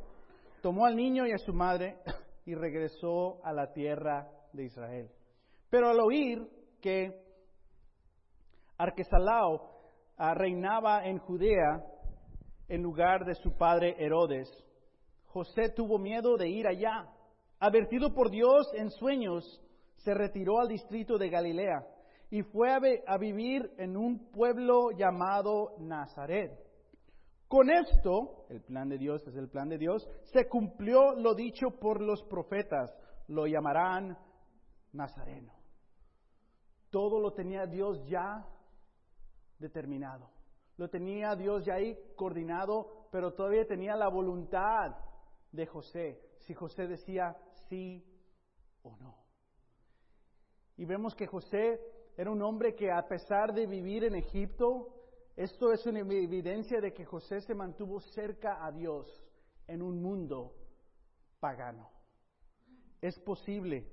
tomó 0.61 0.87
al 0.87 0.97
niño 0.97 1.27
y 1.27 1.33
a 1.33 1.39
su 1.39 1.53
madre 1.53 1.99
y 2.45 2.55
regresó 2.55 3.45
a 3.45 3.53
la 3.53 3.73
tierra 3.73 4.31
de 4.53 4.65
Israel. 4.65 5.11
Pero 5.71 5.89
al 5.89 6.01
oír 6.01 6.47
que 6.81 7.23
Arquesalao 8.79 9.61
ah, 10.17 10.35
reinaba 10.35 11.07
en 11.07 11.19
Judea 11.19 11.85
en 12.69 12.83
lugar 12.83 13.25
de 13.25 13.35
su 13.35 13.57
padre 13.57 13.97
Herodes, 13.99 14.49
José 15.27 15.71
tuvo 15.71 15.99
miedo 15.99 16.37
de 16.37 16.49
ir 16.49 16.67
allá. 16.67 17.09
Advertido 17.59 18.15
por 18.15 18.31
Dios 18.31 18.71
en 18.75 18.91
sueños, 18.91 19.63
se 19.97 20.15
retiró 20.15 20.61
al 20.61 20.69
distrito 20.69 21.19
de 21.19 21.31
Galilea 21.31 21.87
y 22.31 22.43
fue 22.43 22.71
a, 22.73 23.19
vivir 23.19 23.71
en 23.79 23.97
un 23.97 24.31
pueblo 24.31 24.91
llamado 24.91 25.77
Nazaret. 25.79 26.53
Con 27.49 27.71
esto, 27.71 28.47
el 28.51 28.63
plan 28.63 28.89
de 28.89 28.99
Dios 28.99 29.27
es 29.27 29.37
el 29.37 29.49
plan 29.49 29.69
de 29.69 29.79
Dios, 29.79 30.09
se 30.33 30.49
cumplió 30.49 31.13
lo 31.15 31.35
dicho 31.35 31.71
por 31.79 32.01
los 32.01 32.23
profetas, 32.25 32.93
lo 33.29 33.47
llamarán 33.47 34.19
Nazareno. 34.93 35.56
Todo 36.91 37.21
lo 37.21 37.33
tenía 37.33 37.67
Dios 37.67 38.05
ya 38.07 38.47
determinado. 39.59 40.31
Lo 40.77 40.89
tenía 40.89 41.35
Dios 41.35 41.65
ya 41.65 41.75
ahí 41.75 41.99
coordinado, 42.17 43.09
pero 43.11 43.33
todavía 43.33 43.67
tenía 43.67 43.97
la 43.97 44.09
voluntad 44.09 44.97
de 45.53 45.67
José, 45.67 46.21
si 46.41 46.55
José 46.55 46.87
decía 46.87 47.37
sí 47.69 48.05
o 48.83 48.97
no. 48.97 49.17
Y 50.77 50.85
vemos 50.85 51.15
que 51.15 51.27
José 51.27 51.81
era 52.17 52.31
un 52.31 52.43
hombre 52.43 52.75
que 52.75 52.91
a 52.91 53.09
pesar 53.09 53.55
de 53.55 53.67
vivir 53.67 54.05
en 54.05 54.15
Egipto, 54.15 54.93
esto 55.35 55.73
es 55.73 55.85
una 55.87 56.01
evidencia 56.01 56.81
de 56.81 56.93
que 56.93 57.05
José 57.05 57.41
se 57.41 57.55
mantuvo 57.55 58.01
cerca 58.01 58.65
a 58.65 58.71
Dios 58.71 59.07
en 59.67 59.83
un 59.83 60.03
mundo 60.03 60.55
pagano. 61.41 61.91
Es 63.01 63.19
posible 63.21 63.87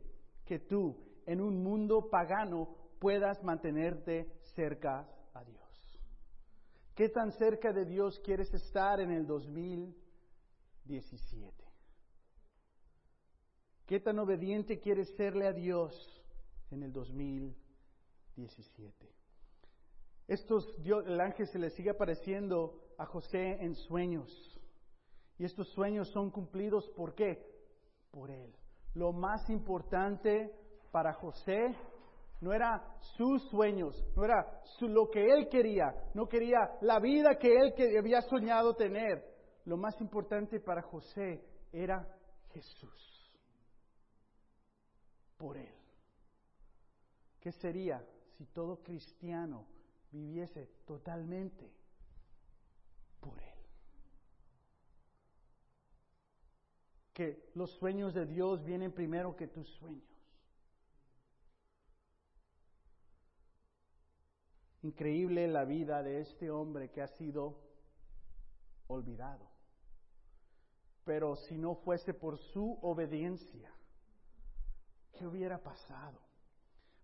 que 0.45 0.59
tú 0.59 0.97
en 1.25 1.41
un 1.41 1.63
mundo 1.63 2.09
pagano 2.09 2.82
puedas 3.03 3.43
mantenerte 3.43 4.31
cerca 4.55 5.05
a 5.33 5.43
Dios. 5.43 5.59
¿Qué 6.95 7.09
tan 7.09 7.33
cerca 7.33 7.73
de 7.73 7.83
Dios 7.83 8.17
quieres 8.23 8.53
estar 8.53 9.01
en 9.01 9.11
el 9.11 9.27
2017? 9.27 11.65
¿Qué 13.85 13.99
tan 13.99 14.19
obediente 14.19 14.79
quieres 14.79 15.13
serle 15.17 15.47
a 15.47 15.51
Dios 15.51 16.23
en 16.71 16.83
el 16.83 16.93
2017? 16.93 19.13
Estos, 20.25 20.65
el 20.85 21.19
ángel 21.19 21.47
se 21.47 21.59
le 21.59 21.71
sigue 21.71 21.89
apareciendo 21.89 22.95
a 22.97 23.05
José 23.05 23.57
en 23.59 23.75
sueños. 23.75 24.31
Y 25.37 25.43
estos 25.43 25.67
sueños 25.73 26.07
son 26.07 26.31
cumplidos 26.31 26.89
por 26.91 27.15
qué? 27.15 27.45
Por 28.11 28.31
él. 28.31 28.55
Lo 28.93 29.11
más 29.11 29.49
importante 29.49 30.57
para 30.89 31.11
José 31.11 31.75
no 32.43 32.51
era 32.51 32.83
sus 33.15 33.41
sueños, 33.49 33.95
no 34.17 34.25
era 34.25 34.61
lo 34.81 35.09
que 35.09 35.31
él 35.31 35.47
quería, 35.47 35.95
no 36.13 36.27
quería 36.27 36.77
la 36.81 36.99
vida 36.99 37.37
que 37.39 37.55
él 37.55 37.73
había 37.97 38.21
soñado 38.21 38.75
tener. 38.75 39.23
Lo 39.63 39.77
más 39.77 39.99
importante 40.01 40.59
para 40.59 40.81
José 40.81 41.41
era 41.71 42.05
Jesús, 42.51 43.31
por 45.37 45.55
él. 45.55 45.73
¿Qué 47.39 47.53
sería 47.53 48.05
si 48.37 48.45
todo 48.47 48.83
cristiano 48.83 49.65
viviese 50.11 50.69
totalmente 50.85 51.71
por 53.21 53.39
él? 53.39 53.53
Que 57.13 57.51
los 57.55 57.71
sueños 57.77 58.13
de 58.13 58.25
Dios 58.25 58.65
vienen 58.65 58.91
primero 58.91 59.33
que 59.33 59.47
tus 59.47 59.69
sueños. 59.75 60.12
Increíble 64.83 65.47
la 65.47 65.63
vida 65.63 66.03
de 66.03 66.19
este 66.19 66.51
hombre 66.51 66.91
que 66.91 67.01
ha 67.01 67.07
sido 67.07 67.57
olvidado. 68.87 69.49
Pero 71.05 71.37
si 71.37 71.57
no 71.57 71.75
fuese 71.75 72.13
por 72.13 72.37
su 72.37 72.77
obediencia, 72.81 73.73
¿qué 75.13 75.25
hubiera 75.25 75.57
pasado? 75.57 76.19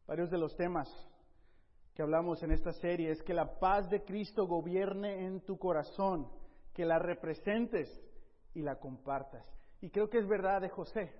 Varios 0.05 0.29
de 0.29 0.37
los 0.37 0.55
temas 0.57 0.89
que 1.93 2.01
hablamos 2.01 2.43
en 2.43 2.51
esta 2.51 2.73
serie 2.73 3.11
es 3.11 3.23
que 3.23 3.33
la 3.33 3.59
paz 3.59 3.89
de 3.89 4.03
Cristo 4.03 4.45
gobierne 4.45 5.25
en 5.25 5.41
tu 5.41 5.57
corazón, 5.57 6.29
que 6.73 6.85
la 6.85 6.99
representes 6.99 7.89
y 8.53 8.61
la 8.61 8.77
compartas. 8.77 9.45
Y 9.79 9.89
creo 9.89 10.09
que 10.09 10.17
es 10.17 10.27
verdad 10.27 10.61
de 10.61 10.69
José, 10.69 11.13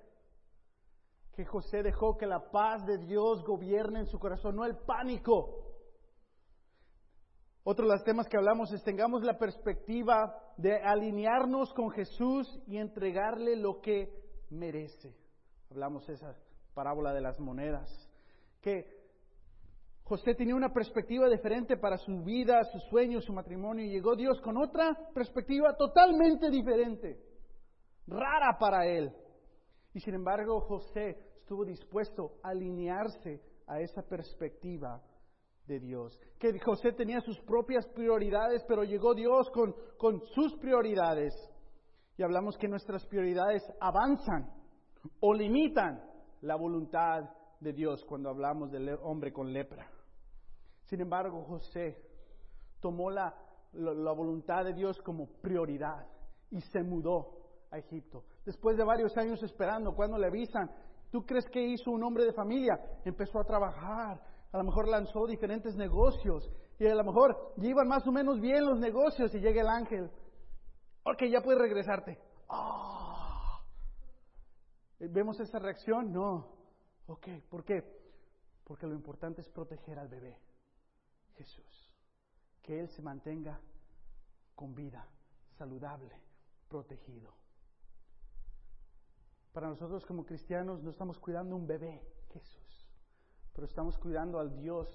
que 1.33 1.45
José 1.45 1.83
dejó 1.83 2.17
que 2.17 2.25
la 2.25 2.51
paz 2.51 2.85
de 2.85 2.97
Dios 2.97 3.45
gobierne 3.45 3.99
en 3.99 4.07
su 4.07 4.19
corazón, 4.19 4.57
no 4.57 4.65
el 4.65 4.75
pánico, 4.75 5.68
otro 7.69 7.85
de 7.85 7.93
los 7.93 8.03
temas 8.03 8.27
que 8.27 8.35
hablamos 8.35 8.71
es 8.71 8.83
tengamos 8.83 9.21
la 9.21 9.37
perspectiva 9.37 10.35
de 10.57 10.81
alinearnos 10.81 11.71
con 11.75 11.91
Jesús 11.91 12.59
y 12.65 12.77
entregarle 12.77 13.55
lo 13.55 13.79
que 13.79 14.11
merece. 14.49 15.15
Hablamos 15.69 16.09
esa 16.09 16.35
parábola 16.73 17.13
de 17.13 17.21
las 17.21 17.39
monedas. 17.39 17.87
Que 18.59 18.87
José 20.01 20.33
tenía 20.33 20.55
una 20.55 20.73
perspectiva 20.73 21.29
diferente 21.29 21.77
para 21.77 21.97
su 21.97 22.23
vida, 22.23 22.63
sus 22.71 22.81
sueños, 22.85 23.23
su 23.25 23.33
matrimonio, 23.33 23.85
y 23.85 23.91
llegó 23.91 24.15
Dios 24.15 24.41
con 24.41 24.57
otra 24.57 24.97
perspectiva 25.13 25.77
totalmente 25.77 26.49
diferente, 26.49 27.21
rara 28.07 28.57
para 28.59 28.87
él. 28.87 29.15
Y 29.93 29.99
sin 29.99 30.15
embargo, 30.15 30.59
José 30.61 31.19
estuvo 31.37 31.65
dispuesto 31.65 32.39
a 32.41 32.49
alinearse 32.49 33.43
a 33.67 33.79
esa 33.79 34.01
perspectiva 34.01 34.99
de 35.69 35.79
Dios. 35.79 36.19
Que 36.39 36.59
José 36.59 36.91
tenía 36.91 37.21
sus 37.21 37.39
propias 37.41 37.87
prioridades, 37.89 38.65
pero 38.67 38.83
llegó 38.83 39.13
Dios 39.13 39.49
con, 39.51 39.73
con 39.97 40.21
sus 40.33 40.55
prioridades. 40.57 41.33
Y 42.17 42.23
hablamos 42.23 42.57
que 42.57 42.67
nuestras 42.67 43.05
prioridades 43.05 43.63
avanzan 43.79 44.51
o 45.21 45.33
limitan 45.33 46.03
la 46.41 46.55
voluntad 46.55 47.29
de 47.59 47.71
Dios 47.71 48.03
cuando 48.05 48.29
hablamos 48.29 48.71
del 48.71 48.89
hombre 49.03 49.31
con 49.31 49.53
lepra. 49.53 49.89
Sin 50.85 51.01
embargo, 51.01 51.45
José 51.45 51.95
tomó 52.81 53.11
la, 53.11 53.33
la, 53.73 54.11
voluntad 54.11 54.65
de 54.65 54.73
Dios 54.73 54.99
como 55.01 55.27
prioridad 55.41 56.07
y 56.49 56.59
se 56.61 56.81
mudó 56.81 57.37
a 57.69 57.77
Egipto. 57.77 58.23
Después 58.43 58.75
de 58.75 58.83
varios 58.83 59.15
años 59.17 59.41
esperando, 59.43 59.93
cuando 59.93 60.17
le 60.17 60.27
avisan, 60.27 60.71
¿tú 61.11 61.21
crees 61.25 61.45
que 61.51 61.61
hizo 61.61 61.91
un 61.91 62.03
hombre 62.03 62.25
de 62.25 62.33
familia? 62.33 62.73
Empezó 63.05 63.39
a 63.39 63.43
trabajar, 63.43 64.19
a 64.51 64.57
lo 64.57 64.63
mejor 64.63 64.87
lanzó 64.87 65.27
diferentes 65.27 65.75
negocios 65.75 66.49
y 66.79 66.87
a 66.87 66.95
lo 66.95 67.03
mejor 67.03 67.53
iban 67.57 67.87
más 67.87 68.05
o 68.07 68.11
menos 68.11 68.39
bien 68.39 68.65
los 68.65 68.79
negocios 68.79 69.33
y 69.35 69.39
llega 69.39 69.61
el 69.61 69.67
ángel. 69.67 70.09
Ok, 71.03 71.23
ya 71.31 71.41
puedes 71.41 71.61
regresarte. 71.61 72.19
Ah. 72.49 73.61
¿Vemos 74.99 75.39
esa 75.39 75.59
reacción? 75.59 76.11
No. 76.11 76.47
Ok, 77.07 77.27
¿por 77.49 77.63
qué? 77.63 77.83
Porque 78.63 78.87
lo 78.87 78.93
importante 78.93 79.41
es 79.41 79.49
proteger 79.49 79.99
al 79.99 80.07
bebé, 80.07 80.37
Jesús. 81.35 81.93
Que 82.61 82.79
Él 82.79 82.89
se 82.89 83.01
mantenga 83.01 83.59
con 84.55 84.73
vida, 84.73 85.07
saludable, 85.57 86.15
protegido. 86.67 87.33
Para 89.53 89.67
nosotros 89.67 90.05
como 90.05 90.25
cristianos 90.25 90.83
no 90.83 90.91
estamos 90.91 91.17
cuidando 91.19 91.55
un 91.55 91.65
bebé, 91.65 92.01
Jesús 92.33 92.68
pero 93.59 93.67
estamos 93.67 93.97
cuidando 93.97 94.39
al 94.39 94.55
Dios, 94.55 94.87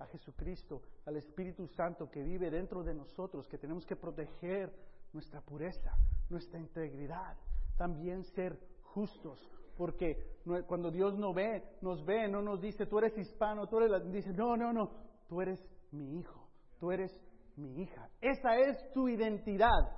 a 0.00 0.06
Jesucristo, 0.06 0.82
al 1.06 1.14
Espíritu 1.18 1.68
Santo 1.68 2.10
que 2.10 2.20
vive 2.20 2.50
dentro 2.50 2.82
de 2.82 2.92
nosotros, 2.92 3.46
que 3.46 3.58
tenemos 3.58 3.86
que 3.86 3.94
proteger 3.94 4.74
nuestra 5.12 5.40
pureza, 5.40 5.96
nuestra 6.28 6.58
integridad, 6.58 7.36
también 7.76 8.24
ser 8.24 8.58
justos, 8.82 9.38
porque 9.76 10.40
cuando 10.66 10.90
Dios 10.90 11.16
nos 11.16 11.32
ve, 11.32 11.62
nos 11.80 12.04
ve, 12.04 12.26
no 12.26 12.42
nos 12.42 12.60
dice, 12.60 12.86
tú 12.86 12.98
eres 12.98 13.16
hispano, 13.16 13.68
tú 13.68 13.78
eres, 13.78 14.10
dice, 14.10 14.32
no, 14.32 14.56
no, 14.56 14.72
no, 14.72 14.90
tú 15.28 15.40
eres 15.40 15.64
mi 15.92 16.18
hijo, 16.18 16.48
tú 16.80 16.90
eres 16.90 17.12
mi 17.54 17.82
hija. 17.82 18.10
Esa 18.20 18.56
es 18.58 18.92
tu 18.94 19.08
identidad. 19.08 19.96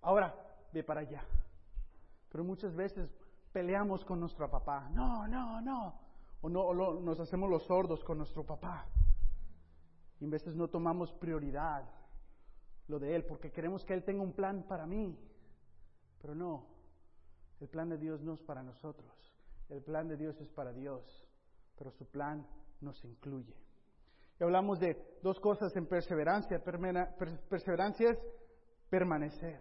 Ahora, 0.00 0.34
ve 0.72 0.82
para 0.82 1.02
allá. 1.02 1.26
Pero 2.30 2.42
muchas 2.42 2.74
veces 2.74 3.14
peleamos 3.52 4.02
con 4.06 4.18
nuestro 4.18 4.50
papá. 4.50 4.88
No, 4.94 5.28
no, 5.28 5.60
no 5.60 6.01
o 6.42 6.48
no 6.48 7.00
nos 7.00 7.20
hacemos 7.20 7.48
los 7.48 7.64
sordos 7.64 8.04
con 8.04 8.18
nuestro 8.18 8.44
papá. 8.44 8.86
Y 10.20 10.24
en 10.24 10.30
veces 10.30 10.54
no 10.54 10.68
tomamos 10.68 11.12
prioridad 11.14 11.88
lo 12.88 12.98
de 12.98 13.14
Él 13.14 13.24
porque 13.24 13.50
queremos 13.50 13.84
que 13.84 13.94
Él 13.94 14.04
tenga 14.04 14.22
un 14.22 14.32
plan 14.32 14.64
para 14.68 14.86
mí. 14.86 15.18
Pero 16.20 16.34
no, 16.34 16.66
el 17.60 17.68
plan 17.68 17.88
de 17.88 17.96
Dios 17.96 18.20
no 18.22 18.34
es 18.34 18.42
para 18.42 18.62
nosotros. 18.62 19.10
El 19.68 19.82
plan 19.82 20.08
de 20.08 20.16
Dios 20.16 20.38
es 20.40 20.50
para 20.50 20.72
Dios, 20.72 21.02
pero 21.78 21.90
su 21.92 22.06
plan 22.06 22.46
nos 22.80 23.02
incluye. 23.04 23.56
Y 24.38 24.44
hablamos 24.44 24.80
de 24.80 25.18
dos 25.22 25.38
cosas 25.38 25.74
en 25.76 25.86
perseverancia. 25.86 26.62
Perseverancia 27.48 28.10
es 28.10 28.18
permanecer. 28.90 29.60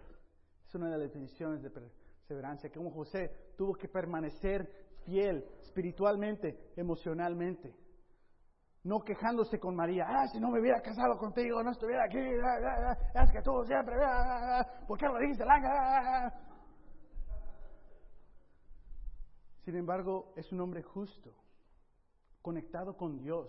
Es 0.68 0.76
una 0.76 0.88
de 0.88 0.92
las 0.98 1.02
definiciones 1.02 1.62
de 1.62 1.70
perseverancia. 1.70 2.72
Como 2.72 2.92
José 2.92 3.54
tuvo 3.56 3.76
que 3.76 3.88
permanecer 3.88 4.91
fiel 5.06 5.46
espiritualmente, 5.62 6.74
emocionalmente. 6.76 7.76
no 8.84 9.00
quejándose 9.02 9.60
con 9.60 9.76
María, 9.76 10.06
ah, 10.08 10.28
si 10.28 10.40
no 10.40 10.50
me 10.50 10.60
hubiera 10.60 10.82
casado 10.82 11.16
contigo, 11.18 11.62
no 11.62 11.72
estuviera 11.72 12.04
aquí, 12.06 12.18
ah, 12.18 12.58
ah, 12.66 12.98
ah, 13.14 13.24
es 13.24 13.32
que 13.32 13.42
tú 13.44 13.64
siempre, 13.66 13.96
¿por 14.88 14.98
qué 14.98 15.06
lo 15.06 15.20
dijiste? 15.20 15.44
Sin 19.64 19.76
embargo, 19.76 20.34
es 20.36 20.52
un 20.52 20.62
hombre 20.62 20.82
justo, 20.82 21.32
conectado 22.42 22.98
con 22.98 23.20
Dios. 23.20 23.48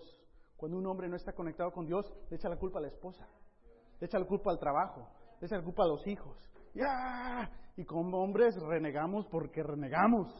Cuando 0.55 0.77
un 0.77 0.85
hombre 0.85 1.09
no 1.09 1.15
está 1.15 1.33
conectado 1.33 1.71
con 1.71 1.87
Dios, 1.87 2.13
le 2.29 2.37
echa 2.37 2.47
la 2.47 2.57
culpa 2.57 2.77
a 2.77 2.83
la 2.83 2.89
esposa, 2.89 3.27
le 3.99 4.05
echa 4.05 4.19
la 4.19 4.27
culpa 4.27 4.51
al 4.51 4.59
trabajo, 4.59 5.09
le 5.41 5.47
echa 5.47 5.57
la 5.57 5.63
culpa 5.63 5.83
a 5.83 5.87
los 5.87 6.05
hijos. 6.05 6.37
Y 7.75 7.85
como 7.85 8.23
hombres 8.23 8.55
renegamos 8.61 9.25
porque 9.27 9.63
renegamos. 9.63 10.31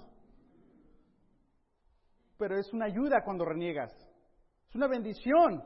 Pero 2.37 2.57
es 2.57 2.71
una 2.73 2.85
ayuda 2.85 3.23
cuando 3.23 3.45
reniegas. 3.45 3.91
Es 4.69 4.75
una 4.75 4.87
bendición. 4.87 5.63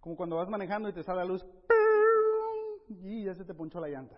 Como 0.00 0.16
cuando 0.16 0.36
vas 0.36 0.48
manejando 0.48 0.88
y 0.88 0.92
te 0.92 1.02
sale 1.02 1.20
la 1.20 1.24
luz 1.24 1.44
y 2.88 3.24
ya 3.24 3.34
se 3.34 3.44
te 3.44 3.54
ponchó 3.54 3.80
la 3.80 3.88
llanta. 3.88 4.16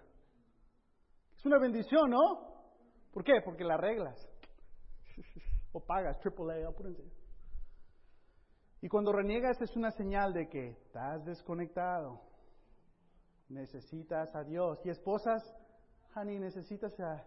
Es 1.37 1.45
una 1.45 1.59
bendición, 1.59 2.11
¿no? 2.11 2.55
¿Por 3.13 3.23
qué? 3.23 3.35
Porque 3.45 3.65
la 3.65 3.75
arreglas. 3.75 4.19
O 5.73 5.81
pagas, 5.81 6.19
AAA, 6.25 6.69
apúrense. 6.69 7.03
Y 8.81 8.89
cuando 8.89 9.13
reniegas 9.13 9.61
es 9.61 9.75
una 9.77 9.91
señal 9.91 10.33
de 10.33 10.49
que 10.49 10.69
estás 10.69 11.25
desconectado. 11.25 12.21
Necesitas 13.49 14.35
a 14.35 14.45
Dios. 14.45 14.81
Y 14.85 14.91
esposas, 14.91 15.43
honey, 16.15 16.39
necesitas 16.39 16.99
a... 17.01 17.25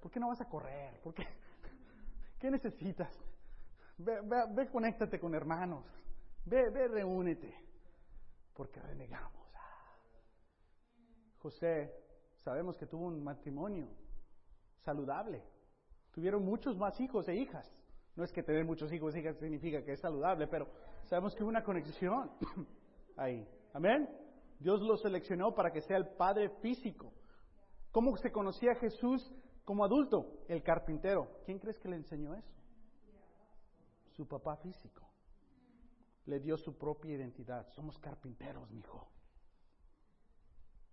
¿Por 0.00 0.10
qué 0.10 0.20
no 0.20 0.28
vas 0.28 0.40
a 0.40 0.48
correr? 0.48 1.00
¿Por 1.02 1.14
qué? 1.14 1.24
¿Qué 2.46 2.50
necesitas? 2.52 3.12
Ve, 3.98 4.20
ve, 4.54 4.68
conéctate 4.68 5.18
con 5.18 5.34
hermanos. 5.34 5.84
Ve, 6.44 6.70
ve, 6.70 6.86
reúnete. 6.86 7.52
Porque 8.54 8.80
renegamos. 8.80 9.52
José, 11.38 11.92
sabemos 12.44 12.76
que 12.76 12.86
tuvo 12.86 13.06
un 13.06 13.24
matrimonio 13.24 13.88
saludable. 14.84 15.42
Tuvieron 16.12 16.44
muchos 16.44 16.76
más 16.76 17.00
hijos 17.00 17.26
e 17.26 17.34
hijas. 17.34 17.68
No 18.14 18.22
es 18.22 18.30
que 18.30 18.44
tener 18.44 18.64
muchos 18.64 18.92
hijos 18.92 19.12
e 19.16 19.18
hijas 19.18 19.36
significa 19.38 19.82
que 19.82 19.94
es 19.94 20.00
saludable, 20.00 20.46
pero 20.46 20.68
sabemos 21.06 21.34
que 21.34 21.42
hubo 21.42 21.50
una 21.50 21.64
conexión 21.64 22.30
ahí. 23.16 23.44
Amén. 23.72 24.08
Dios 24.60 24.80
lo 24.82 24.96
seleccionó 24.98 25.52
para 25.52 25.72
que 25.72 25.80
sea 25.80 25.96
el 25.96 26.06
padre 26.10 26.50
físico. 26.60 27.12
¿Cómo 27.90 28.16
se 28.18 28.30
conocía 28.30 28.76
Jesús 28.76 29.34
como 29.66 29.84
adulto? 29.84 30.44
El 30.46 30.62
carpintero. 30.62 31.40
¿Quién 31.44 31.58
crees 31.58 31.76
que 31.80 31.88
le 31.88 31.96
enseñó 31.96 32.34
eso? 32.34 32.54
Su 34.12 34.26
papá 34.26 34.56
físico. 34.58 35.02
Le 36.24 36.38
dio 36.38 36.56
su 36.56 36.78
propia 36.78 37.16
identidad. 37.16 37.66
Somos 37.72 37.98
carpinteros, 37.98 38.70
mi 38.70 38.78
hijo. 38.78 39.10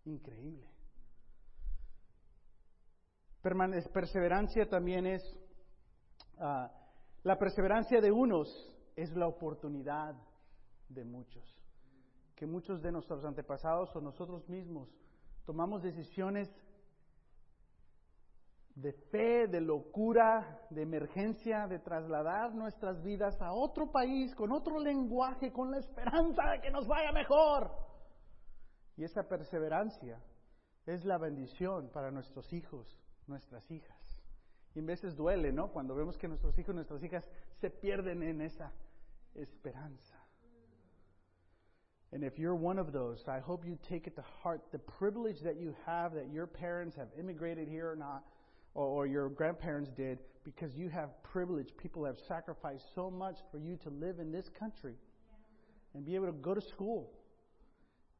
Increíble. 0.06 0.68
perseverancia 3.94 4.68
también 4.68 5.06
es, 5.06 5.22
ah, 6.40 6.72
la 7.22 7.38
perseverancia 7.38 8.02
de 8.02 8.12
unos 8.12 8.50
es 8.96 9.16
la 9.16 9.28
oportunidad 9.28 10.16
de 10.90 11.06
muchos. 11.06 11.62
Que 12.36 12.48
muchos 12.48 12.82
de 12.82 12.92
nuestros 12.92 13.24
antepasados 13.24 13.96
o 13.96 14.02
nosotros 14.02 14.50
mismos 14.50 14.90
tomamos 15.46 15.84
decisiones 15.84 16.52
de 18.76 18.92
fe, 19.12 19.48
de 19.48 19.62
locura, 19.62 20.66
de 20.70 20.82
emergencia, 20.82 21.68
de 21.68 21.80
trasladar 21.80 22.56
nuestras 22.56 23.04
vidas 23.04 23.40
a 23.42 23.54
otro 23.54 23.92
país, 23.92 24.34
con 24.36 24.52
otro 24.52 24.80
lenguaje, 24.80 25.52
con 25.52 25.70
la 25.70 25.78
esperanza 25.78 26.44
de 26.52 26.62
que 26.62 26.72
nos 26.72 26.88
vaya 26.88 27.12
mejor. 27.12 27.72
Y 28.98 29.04
esa 29.04 29.28
perseverancia 29.28 30.20
es 30.86 31.06
la 31.06 31.18
bendición 31.18 31.90
para 31.90 32.12
nuestros 32.12 32.52
hijos, 32.52 33.00
nuestras 33.28 33.70
hijas. 33.72 33.98
Y 34.76 34.80
en 34.80 34.88
veces 34.88 35.16
duele, 35.16 35.52
¿no? 35.52 35.72
Cuando 35.72 35.94
vemos 35.94 36.18
que 36.18 36.28
nuestros 36.28 36.58
hijos, 36.58 36.74
nuestras 36.74 37.04
hijas 37.04 37.30
se 37.62 37.70
pierden 37.70 38.24
en 38.24 38.42
esa 38.42 38.74
esperanza. 39.36 40.18
And 42.12 42.24
if 42.24 42.38
you're 42.38 42.56
one 42.56 42.80
of 42.80 42.92
those, 42.92 43.24
I 43.28 43.40
hope 43.40 43.66
you 43.66 43.76
take 43.90 44.06
it 44.08 44.16
to 44.18 44.24
heart 44.44 44.62
the 44.72 44.78
privilege 44.78 45.42
that 45.44 45.60
you 45.60 45.74
have 45.86 46.14
that 46.14 46.32
your 46.32 46.46
parents 46.46 46.96
have 46.96 47.08
immigrated 47.18 47.68
here 47.68 47.90
or 47.90 47.96
not, 47.96 48.24
or, 48.74 48.86
or 48.86 49.08
your 49.08 49.30
grandparents 49.30 49.90
did, 49.96 50.20
because 50.44 50.74
you 50.76 50.90
have 50.90 51.10
privilege. 51.24 51.70
People 51.78 52.06
have 52.06 52.18
sacrificed 52.28 52.86
so 52.96 53.10
much 53.10 53.36
for 53.52 53.58
you 53.58 53.78
to 53.84 53.90
live 53.90 54.20
in 54.20 54.32
this 54.32 54.50
country 54.60 54.96
and 55.94 56.06
be 56.06 56.16
able 56.16 56.28
to 56.28 56.34
go 56.34 56.54
to 56.54 56.62
school 56.62 57.12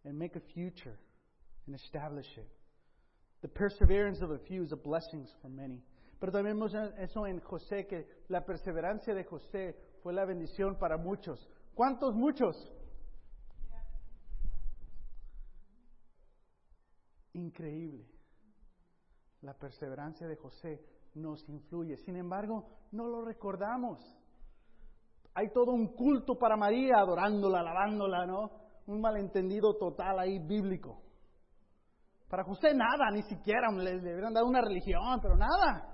and 0.06 0.18
make 0.18 0.36
a 0.36 0.42
future 0.54 0.98
and 1.66 1.76
establish 1.76 2.28
it. 2.38 2.48
The 3.42 3.48
perseverance 3.50 4.22
of 4.22 4.32
a 4.32 4.40
few 4.48 4.64
is 4.64 4.72
a 4.72 4.78
blessing 4.78 5.28
for 5.42 5.50
many. 5.50 5.82
Pero 6.20 6.32
también 6.32 6.58
vemos 6.58 6.74
eso 6.98 7.26
en 7.26 7.42
José, 7.42 7.86
que 7.86 8.06
la 8.30 8.42
perseverancia 8.42 9.14
de 9.14 9.26
José 9.26 9.76
fue 10.02 10.14
la 10.14 10.26
bendición 10.26 10.78
para 10.80 10.98
muchos. 10.98 11.50
¿Cuántos 11.76 12.16
muchos? 12.16 12.56
Increíble. 17.34 18.06
La 19.44 19.54
perseverancia 19.54 20.28
de 20.28 20.36
José 20.36 20.84
nos 21.16 21.48
influye. 21.48 21.96
Sin 21.98 22.16
embargo, 22.16 22.66
no 22.92 23.08
lo 23.08 23.24
recordamos. 23.24 24.00
Hay 25.36 25.52
todo 25.52 25.72
un 25.72 25.94
culto 25.94 26.38
para 26.38 26.58
María, 26.58 26.98
adorándola, 26.98 27.60
alabándola, 27.60 28.26
¿no? 28.26 28.64
un 28.88 29.02
malentendido 29.02 29.76
total 29.78 30.20
ahí 30.20 30.40
bíblico. 30.40 31.02
Para 32.30 32.44
José 32.44 32.74
nada, 32.74 33.12
ni 33.12 33.22
siquiera 33.24 33.72
le 33.72 34.00
deberían 34.00 34.34
dar 34.34 34.44
una 34.44 34.62
religión, 34.62 35.20
pero 35.22 35.36
nada. 35.36 35.90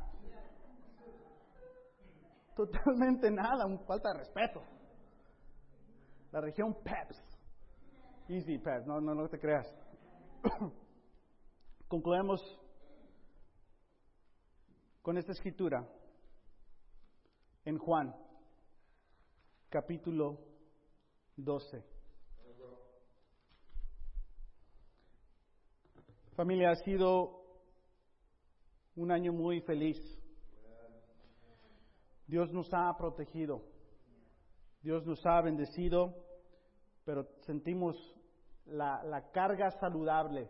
Totalmente 2.55 3.29
nada, 3.31 3.65
un 3.65 3.79
falta 3.85 4.09
de 4.13 4.19
respeto. 4.19 4.61
La 6.31 6.41
región 6.41 6.75
Peps. 6.83 7.23
Easy 8.27 8.57
Peps, 8.57 8.85
no, 8.85 9.01
no, 9.01 9.13
no 9.13 9.27
te 9.27 9.39
creas. 9.39 9.67
Concluemos 11.87 12.41
con 15.01 15.17
esta 15.17 15.31
escritura 15.31 15.87
en 17.65 17.77
Juan, 17.77 18.13
capítulo 19.69 20.39
12. 21.37 21.83
Familia, 26.35 26.71
ha 26.71 26.75
sido 26.75 27.43
un 28.95 29.11
año 29.11 29.33
muy 29.33 29.61
feliz. 29.61 29.97
Dios 32.27 32.51
nos 32.53 32.69
ha 32.73 32.95
protegido, 32.97 33.63
Dios 34.81 35.05
nos 35.05 35.25
ha 35.25 35.41
bendecido, 35.41 36.13
pero 37.03 37.27
sentimos 37.41 37.95
la, 38.65 39.03
la 39.03 39.31
carga 39.31 39.71
saludable. 39.71 40.49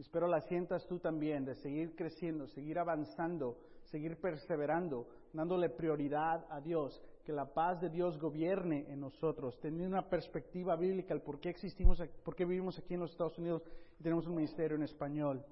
Espero 0.00 0.26
la 0.26 0.40
sientas 0.40 0.86
tú 0.86 0.98
también, 0.98 1.44
de 1.44 1.54
seguir 1.56 1.94
creciendo, 1.94 2.46
seguir 2.46 2.78
avanzando, 2.78 3.58
seguir 3.84 4.18
perseverando, 4.18 5.06
dándole 5.34 5.68
prioridad 5.68 6.46
a 6.48 6.58
Dios, 6.62 7.02
que 7.22 7.32
la 7.32 7.52
paz 7.52 7.82
de 7.82 7.90
Dios 7.90 8.18
gobierne 8.18 8.86
en 8.88 9.00
nosotros, 9.00 9.60
teniendo 9.60 9.88
una 9.98 10.08
perspectiva 10.08 10.74
bíblica, 10.74 11.12
el 11.12 11.20
por 11.20 11.38
qué 11.38 11.50
existimos, 11.50 12.02
por 12.24 12.34
qué 12.34 12.46
vivimos 12.46 12.78
aquí 12.78 12.94
en 12.94 13.00
los 13.00 13.10
Estados 13.10 13.36
Unidos 13.38 13.62
tenemos 14.02 14.26
un 14.26 14.36
ministerio 14.36 14.74
en 14.76 14.84
español. 14.84 15.44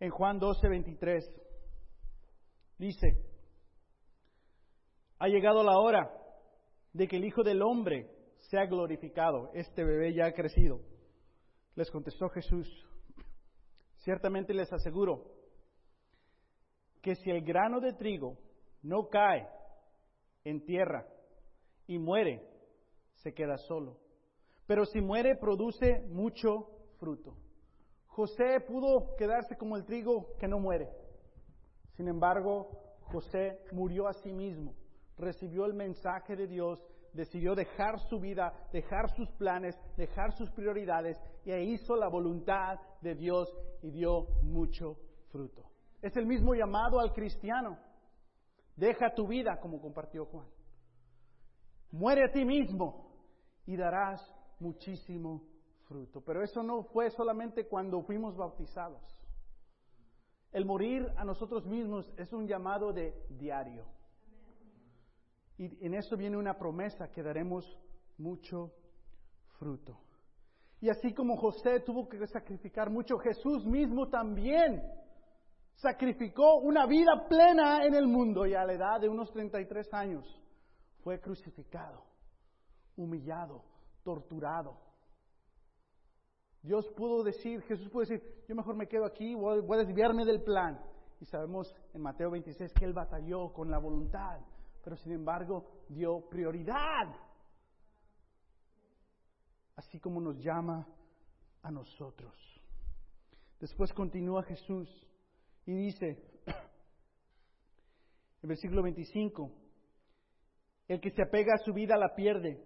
En 0.00 0.10
Juan 0.10 0.38
12, 0.38 0.66
23 0.66 1.40
dice, 2.78 3.22
ha 5.18 5.28
llegado 5.28 5.62
la 5.62 5.78
hora 5.78 6.10
de 6.94 7.06
que 7.06 7.16
el 7.16 7.26
Hijo 7.26 7.42
del 7.42 7.60
Hombre 7.60 8.10
sea 8.38 8.64
glorificado. 8.64 9.50
Este 9.52 9.84
bebé 9.84 10.14
ya 10.14 10.26
ha 10.26 10.32
crecido. 10.32 10.80
Les 11.76 11.90
contestó 11.90 12.28
Jesús, 12.30 12.68
ciertamente 14.04 14.52
les 14.52 14.72
aseguro 14.72 15.24
que 17.02 17.14
si 17.16 17.30
el 17.30 17.42
grano 17.42 17.80
de 17.80 17.94
trigo 17.94 18.38
no 18.82 19.08
cae 19.08 19.48
en 20.44 20.64
tierra 20.64 21.06
y 21.86 21.98
muere, 21.98 22.46
se 23.14 23.32
queda 23.32 23.56
solo. 23.56 23.98
Pero 24.66 24.84
si 24.86 25.00
muere, 25.00 25.36
produce 25.36 26.00
mucho 26.08 26.68
fruto. 26.98 27.36
José 28.06 28.60
pudo 28.60 29.16
quedarse 29.16 29.56
como 29.56 29.76
el 29.76 29.84
trigo 29.84 30.36
que 30.38 30.48
no 30.48 30.58
muere. 30.58 30.88
Sin 31.96 32.08
embargo, 32.08 32.70
José 33.00 33.58
murió 33.72 34.06
a 34.06 34.12
sí 34.14 34.32
mismo, 34.32 34.74
recibió 35.16 35.66
el 35.66 35.74
mensaje 35.74 36.36
de 36.36 36.46
Dios, 36.46 36.78
decidió 37.14 37.54
dejar 37.54 37.98
su 38.08 38.18
vida, 38.20 38.52
dejar 38.72 39.08
sus 39.16 39.30
planes, 39.32 39.78
dejar 39.96 40.32
sus 40.32 40.50
prioridades 40.50 41.18
y 41.44 41.52
hizo 41.52 41.96
la 41.96 42.08
voluntad 42.08 42.78
de 43.00 43.14
Dios 43.14 43.48
y 43.82 43.90
dio 43.90 44.26
mucho 44.42 44.96
fruto. 45.30 45.64
Es 46.02 46.16
el 46.16 46.26
mismo 46.26 46.54
llamado 46.54 47.00
al 47.00 47.12
cristiano. 47.12 47.78
Deja 48.76 49.14
tu 49.14 49.26
vida, 49.26 49.58
como 49.60 49.80
compartió 49.80 50.26
Juan. 50.26 50.46
muere 51.92 52.24
a 52.24 52.32
ti 52.32 52.44
mismo 52.44 53.10
y 53.66 53.76
darás 53.76 54.20
muchísimo 54.58 55.42
fruto. 55.84 56.20
Pero 56.22 56.42
eso 56.42 56.62
no 56.62 56.82
fue 56.84 57.10
solamente 57.10 57.68
cuando 57.68 58.02
fuimos 58.02 58.36
bautizados. 58.36 59.02
El 60.52 60.64
morir 60.66 61.06
a 61.16 61.24
nosotros 61.24 61.66
mismos 61.66 62.12
es 62.16 62.32
un 62.32 62.46
llamado 62.46 62.92
de 62.92 63.14
diario. 63.28 63.86
Y 65.56 65.86
en 65.86 65.94
eso 65.94 66.16
viene 66.16 66.36
una 66.36 66.58
promesa 66.58 67.10
que 67.10 67.22
daremos 67.22 67.64
mucho 68.18 68.72
fruto. 69.58 69.98
Y 70.80 70.90
así 70.90 71.14
como 71.14 71.36
José 71.36 71.80
tuvo 71.80 72.08
que 72.08 72.26
sacrificar 72.26 72.90
mucho, 72.90 73.16
Jesús 73.18 73.64
mismo 73.64 74.08
también 74.08 74.82
sacrificó 75.76 76.56
una 76.56 76.86
vida 76.86 77.26
plena 77.28 77.84
en 77.84 77.94
el 77.94 78.06
mundo 78.06 78.46
y 78.46 78.54
a 78.54 78.64
la 78.64 78.74
edad 78.74 79.00
de 79.00 79.08
unos 79.08 79.30
33 79.32 79.92
años 79.94 80.40
fue 81.02 81.20
crucificado, 81.20 82.04
humillado, 82.96 83.64
torturado. 84.02 84.78
Dios 86.62 86.88
pudo 86.96 87.22
decir, 87.22 87.60
Jesús 87.62 87.88
pudo 87.90 88.00
decir, 88.00 88.22
yo 88.48 88.54
mejor 88.54 88.74
me 88.74 88.86
quedo 88.86 89.04
aquí, 89.04 89.34
voy, 89.34 89.60
a 89.70 89.84
desviarme 89.84 90.24
del 90.24 90.42
plan. 90.42 90.80
Y 91.20 91.26
sabemos 91.26 91.74
en 91.92 92.00
Mateo 92.00 92.30
26 92.30 92.72
que 92.72 92.84
él 92.86 92.94
batalló 92.94 93.52
con 93.52 93.70
la 93.70 93.78
voluntad, 93.78 94.40
pero 94.84 94.96
sin 94.96 95.12
embargo 95.12 95.64
dio 95.88 96.28
prioridad. 96.28 97.08
Así 99.76 99.98
como 99.98 100.20
nos 100.20 100.38
llama 100.38 100.86
a 101.62 101.70
nosotros. 101.70 102.34
Después 103.58 103.92
continúa 103.94 104.42
Jesús 104.42 104.88
y 105.64 105.72
dice, 105.72 106.22
en 108.42 108.48
versículo 108.48 108.82
25, 108.82 109.50
el 110.88 111.00
que 111.00 111.10
se 111.10 111.22
apega 111.22 111.54
a 111.54 111.64
su 111.64 111.72
vida 111.72 111.96
la 111.96 112.14
pierde. 112.14 112.62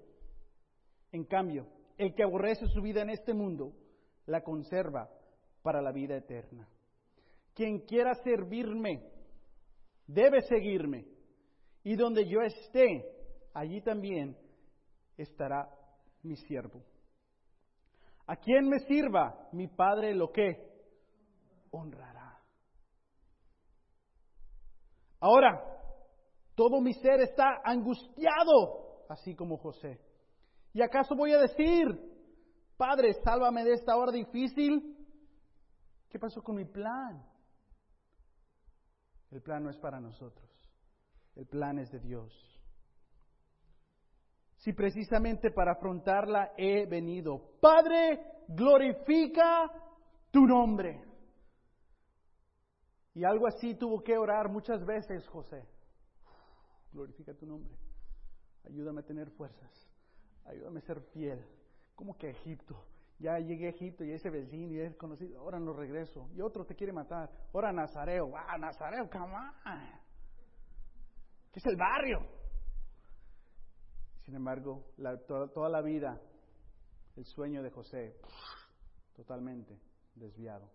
En 1.13 1.25
cambio, 1.25 1.69
el 1.97 2.15
que 2.15 2.25
aborrece 2.25 2.67
su 2.67 2.83
vida 2.83 3.03
en 3.03 3.11
este 3.11 3.33
mundo 3.33 3.73
la 4.27 4.43
conserva 4.43 5.09
para 5.63 5.81
la 5.81 5.93
vida 5.93 6.17
eterna. 6.17 6.69
Quien 7.55 7.81
quiera 7.81 8.15
servirme 8.17 9.09
debe 10.07 10.43
seguirme. 10.43 11.18
Y 11.85 11.97
donde 11.97 12.29
yo 12.29 12.41
esté, 12.43 13.05
allí 13.55 13.81
también 13.81 14.37
estará 15.17 15.69
mi 16.23 16.37
siervo. 16.37 16.83
A 18.27 18.37
quien 18.37 18.69
me 18.69 18.79
sirva, 18.81 19.49
mi 19.53 19.69
Padre 19.69 20.15
lo 20.15 20.31
que 20.31 20.69
honrará. 21.71 22.39
Ahora, 25.21 25.65
todo 26.55 26.81
mi 26.81 26.93
ser 26.95 27.21
está 27.21 27.61
angustiado, 27.65 29.07
así 29.09 29.35
como 29.35 29.57
José. 29.57 30.01
¿Y 30.73 30.83
acaso 30.83 31.15
voy 31.17 31.33
a 31.33 31.39
decir, 31.39 31.87
Padre, 32.77 33.15
sálvame 33.25 33.65
de 33.65 33.73
esta 33.73 33.97
hora 33.97 34.13
difícil? 34.13 34.97
¿Qué 36.09 36.19
pasó 36.19 36.43
con 36.43 36.57
mi 36.57 36.65
plan? 36.65 37.25
El 39.31 39.43
plan 39.43 39.63
no 39.63 39.71
es 39.71 39.77
para 39.79 40.01
nosotros, 40.01 40.48
el 41.39 41.47
plan 41.47 41.79
es 41.79 41.91
de 41.91 42.01
Dios. 42.01 42.31
Si 44.57 44.75
precisamente 44.75 45.51
para 45.51 45.73
afrontarla 45.73 46.53
he 46.59 46.85
venido, 46.85 47.53
Padre, 47.61 48.21
glorifica 48.49 49.71
tu 50.31 50.47
nombre. 50.47 51.03
Y 53.15 53.25
algo 53.25 53.47
así 53.47 53.75
tuvo 53.75 54.03
que 54.03 54.19
orar 54.19 54.51
muchas 54.51 54.85
veces 54.85 55.27
José 55.29 55.67
glorifica 56.93 57.35
tu 57.35 57.47
nombre. 57.47 57.75
Ayúdame 58.65 59.01
a 59.01 59.05
tener 59.05 59.31
fuerzas. 59.31 59.71
Ayúdame 60.45 60.81
a 60.81 60.83
ser 60.83 61.01
fiel. 61.13 61.45
Como 61.95 62.17
que 62.17 62.31
Egipto. 62.31 62.85
Ya 63.19 63.39
llegué 63.39 63.67
a 63.67 63.71
Egipto 63.71 64.05
y 64.05 64.13
ese 64.13 64.31
vecino 64.31 64.73
y 64.73 64.81
es 64.81 64.95
conocido. 64.97 65.41
Ahora 65.41 65.59
no 65.59 65.73
regreso. 65.73 66.29
Y 66.35 66.41
otro 66.41 66.65
te 66.65 66.75
quiere 66.75 66.93
matar. 66.93 67.31
Ahora 67.53 67.73
Nazareo. 67.73 68.33
Ah, 68.37 68.57
Nazareo, 68.59 69.09
come 69.11 69.35
on. 69.35 69.98
Es 71.59 71.67
el 71.67 71.75
barrio. 71.75 72.21
Sin 74.21 74.37
embargo, 74.37 74.93
toda, 75.27 75.49
toda 75.49 75.69
la 75.69 75.83
vida, 75.83 76.21
el 77.17 77.25
sueño 77.25 77.65
de 77.65 77.71
José, 77.71 78.17
totalmente 79.17 79.77
desviado. 80.15 80.71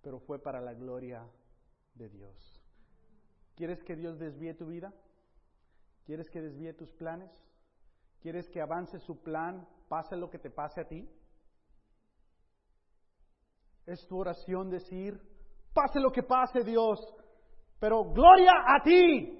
Pero 0.00 0.20
fue 0.20 0.40
para 0.40 0.60
la 0.60 0.74
gloria 0.74 1.28
de 1.96 2.08
Dios. 2.08 2.62
¿Quieres 3.56 3.82
que 3.82 3.96
Dios 3.96 4.16
desvíe 4.20 4.54
tu 4.54 4.68
vida? 4.68 4.94
¿Quieres 6.04 6.30
que 6.30 6.40
desvíe 6.40 6.72
tus 6.72 6.92
planes? 6.92 7.32
¿Quieres 8.20 8.48
que 8.48 8.60
avance 8.60 8.96
su 9.00 9.20
plan, 9.20 9.66
pase 9.88 10.14
lo 10.14 10.30
que 10.30 10.38
te 10.38 10.50
pase 10.50 10.82
a 10.82 10.86
ti? 10.86 11.10
Es 13.86 14.06
tu 14.06 14.20
oración 14.20 14.70
decir, 14.70 15.20
pase 15.74 15.98
lo 15.98 16.12
que 16.12 16.22
pase 16.22 16.62
Dios, 16.62 17.00
pero 17.80 18.04
gloria 18.04 18.52
a 18.68 18.84
ti. 18.84 19.39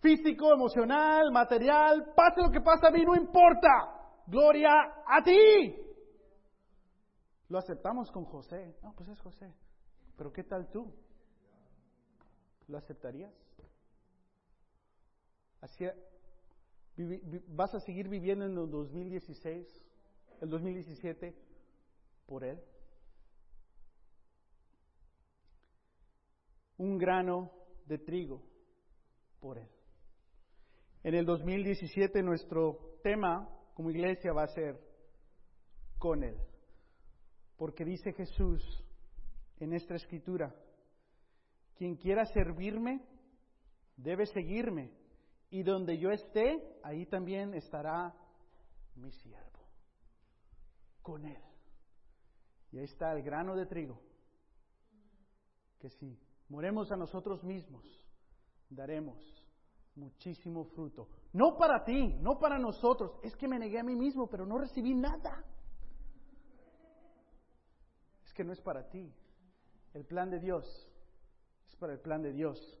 Físico, 0.00 0.52
emocional, 0.52 1.32
material, 1.32 2.12
pase 2.14 2.42
lo 2.42 2.50
que 2.50 2.60
pase 2.60 2.86
a 2.86 2.90
mí, 2.90 3.04
no 3.04 3.16
importa. 3.16 3.68
Gloria 4.26 4.70
a 5.06 5.22
ti. 5.22 5.76
Lo 7.48 7.58
aceptamos 7.58 8.10
con 8.10 8.24
José. 8.24 8.76
No, 8.82 8.92
pues 8.94 9.08
es 9.08 9.20
José. 9.20 9.52
Pero 10.16 10.32
¿qué 10.32 10.44
tal 10.44 10.68
tú? 10.70 10.92
¿Lo 12.68 12.78
aceptarías? 12.78 13.32
¿Vas 17.48 17.74
a 17.74 17.80
seguir 17.80 18.08
viviendo 18.08 18.44
en 18.44 18.56
el 18.56 18.70
2016, 18.70 19.84
el 20.40 20.50
2017, 20.50 21.36
por 22.26 22.44
Él? 22.44 22.62
Un 26.78 26.98
grano 26.98 27.50
de 27.86 27.98
trigo 27.98 28.42
por 29.40 29.58
Él. 29.58 29.68
En 31.06 31.14
el 31.14 31.24
2017 31.24 32.20
nuestro 32.20 32.98
tema 33.00 33.48
como 33.74 33.92
iglesia 33.92 34.32
va 34.32 34.42
a 34.42 34.48
ser 34.48 34.76
con 36.00 36.24
Él. 36.24 36.36
Porque 37.56 37.84
dice 37.84 38.12
Jesús 38.12 38.60
en 39.60 39.72
esta 39.72 39.94
escritura, 39.94 40.52
quien 41.76 41.94
quiera 41.94 42.24
servirme, 42.24 43.06
debe 43.96 44.26
seguirme 44.26 44.90
y 45.48 45.62
donde 45.62 45.96
yo 45.96 46.10
esté, 46.10 46.76
ahí 46.82 47.06
también 47.06 47.54
estará 47.54 48.12
mi 48.96 49.12
siervo, 49.12 49.60
con 51.02 51.24
él. 51.24 51.40
Y 52.72 52.78
ahí 52.78 52.84
está 52.84 53.12
el 53.12 53.22
grano 53.22 53.54
de 53.54 53.66
trigo, 53.66 54.02
que 55.78 55.88
si 55.88 56.18
moremos 56.48 56.90
a 56.90 56.96
nosotros 56.96 57.44
mismos, 57.44 57.84
daremos 58.68 59.45
muchísimo 59.96 60.64
fruto. 60.64 61.08
No 61.32 61.56
para 61.56 61.84
ti, 61.84 62.14
no 62.20 62.38
para 62.38 62.58
nosotros, 62.58 63.12
es 63.22 63.34
que 63.36 63.48
me 63.48 63.58
negué 63.58 63.78
a 63.78 63.84
mí 63.84 63.96
mismo, 63.96 64.28
pero 64.28 64.46
no 64.46 64.58
recibí 64.58 64.94
nada. 64.94 65.44
Es 68.24 68.32
que 68.32 68.44
no 68.44 68.52
es 68.52 68.60
para 68.60 68.88
ti. 68.88 69.12
El 69.94 70.04
plan 70.04 70.30
de 70.30 70.38
Dios 70.38 70.64
es 71.68 71.76
para 71.76 71.92
el 71.92 72.00
plan 72.00 72.22
de 72.22 72.32
Dios 72.32 72.78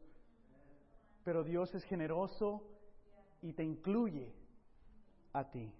pero 1.26 1.42
Dios 1.42 1.74
es 1.74 1.82
generoso 1.86 2.62
y 3.42 3.52
te 3.52 3.64
incluye 3.64 4.32
a 5.32 5.50
ti. 5.50 5.74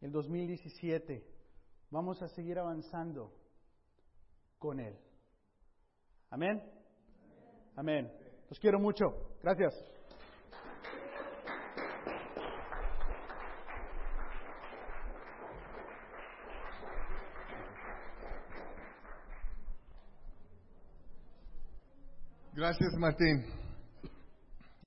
El 0.00 0.10
2017 0.10 1.22
vamos 1.90 2.22
a 2.22 2.28
seguir 2.28 2.58
avanzando 2.58 3.30
con 4.58 4.80
Él. 4.80 4.96
Amén. 6.30 6.62
Amén. 7.76 8.10
Los 8.48 8.58
quiero 8.58 8.80
mucho. 8.80 9.36
Gracias. 9.42 9.74
Gracias, 22.58 22.92
Martín. 22.98 23.44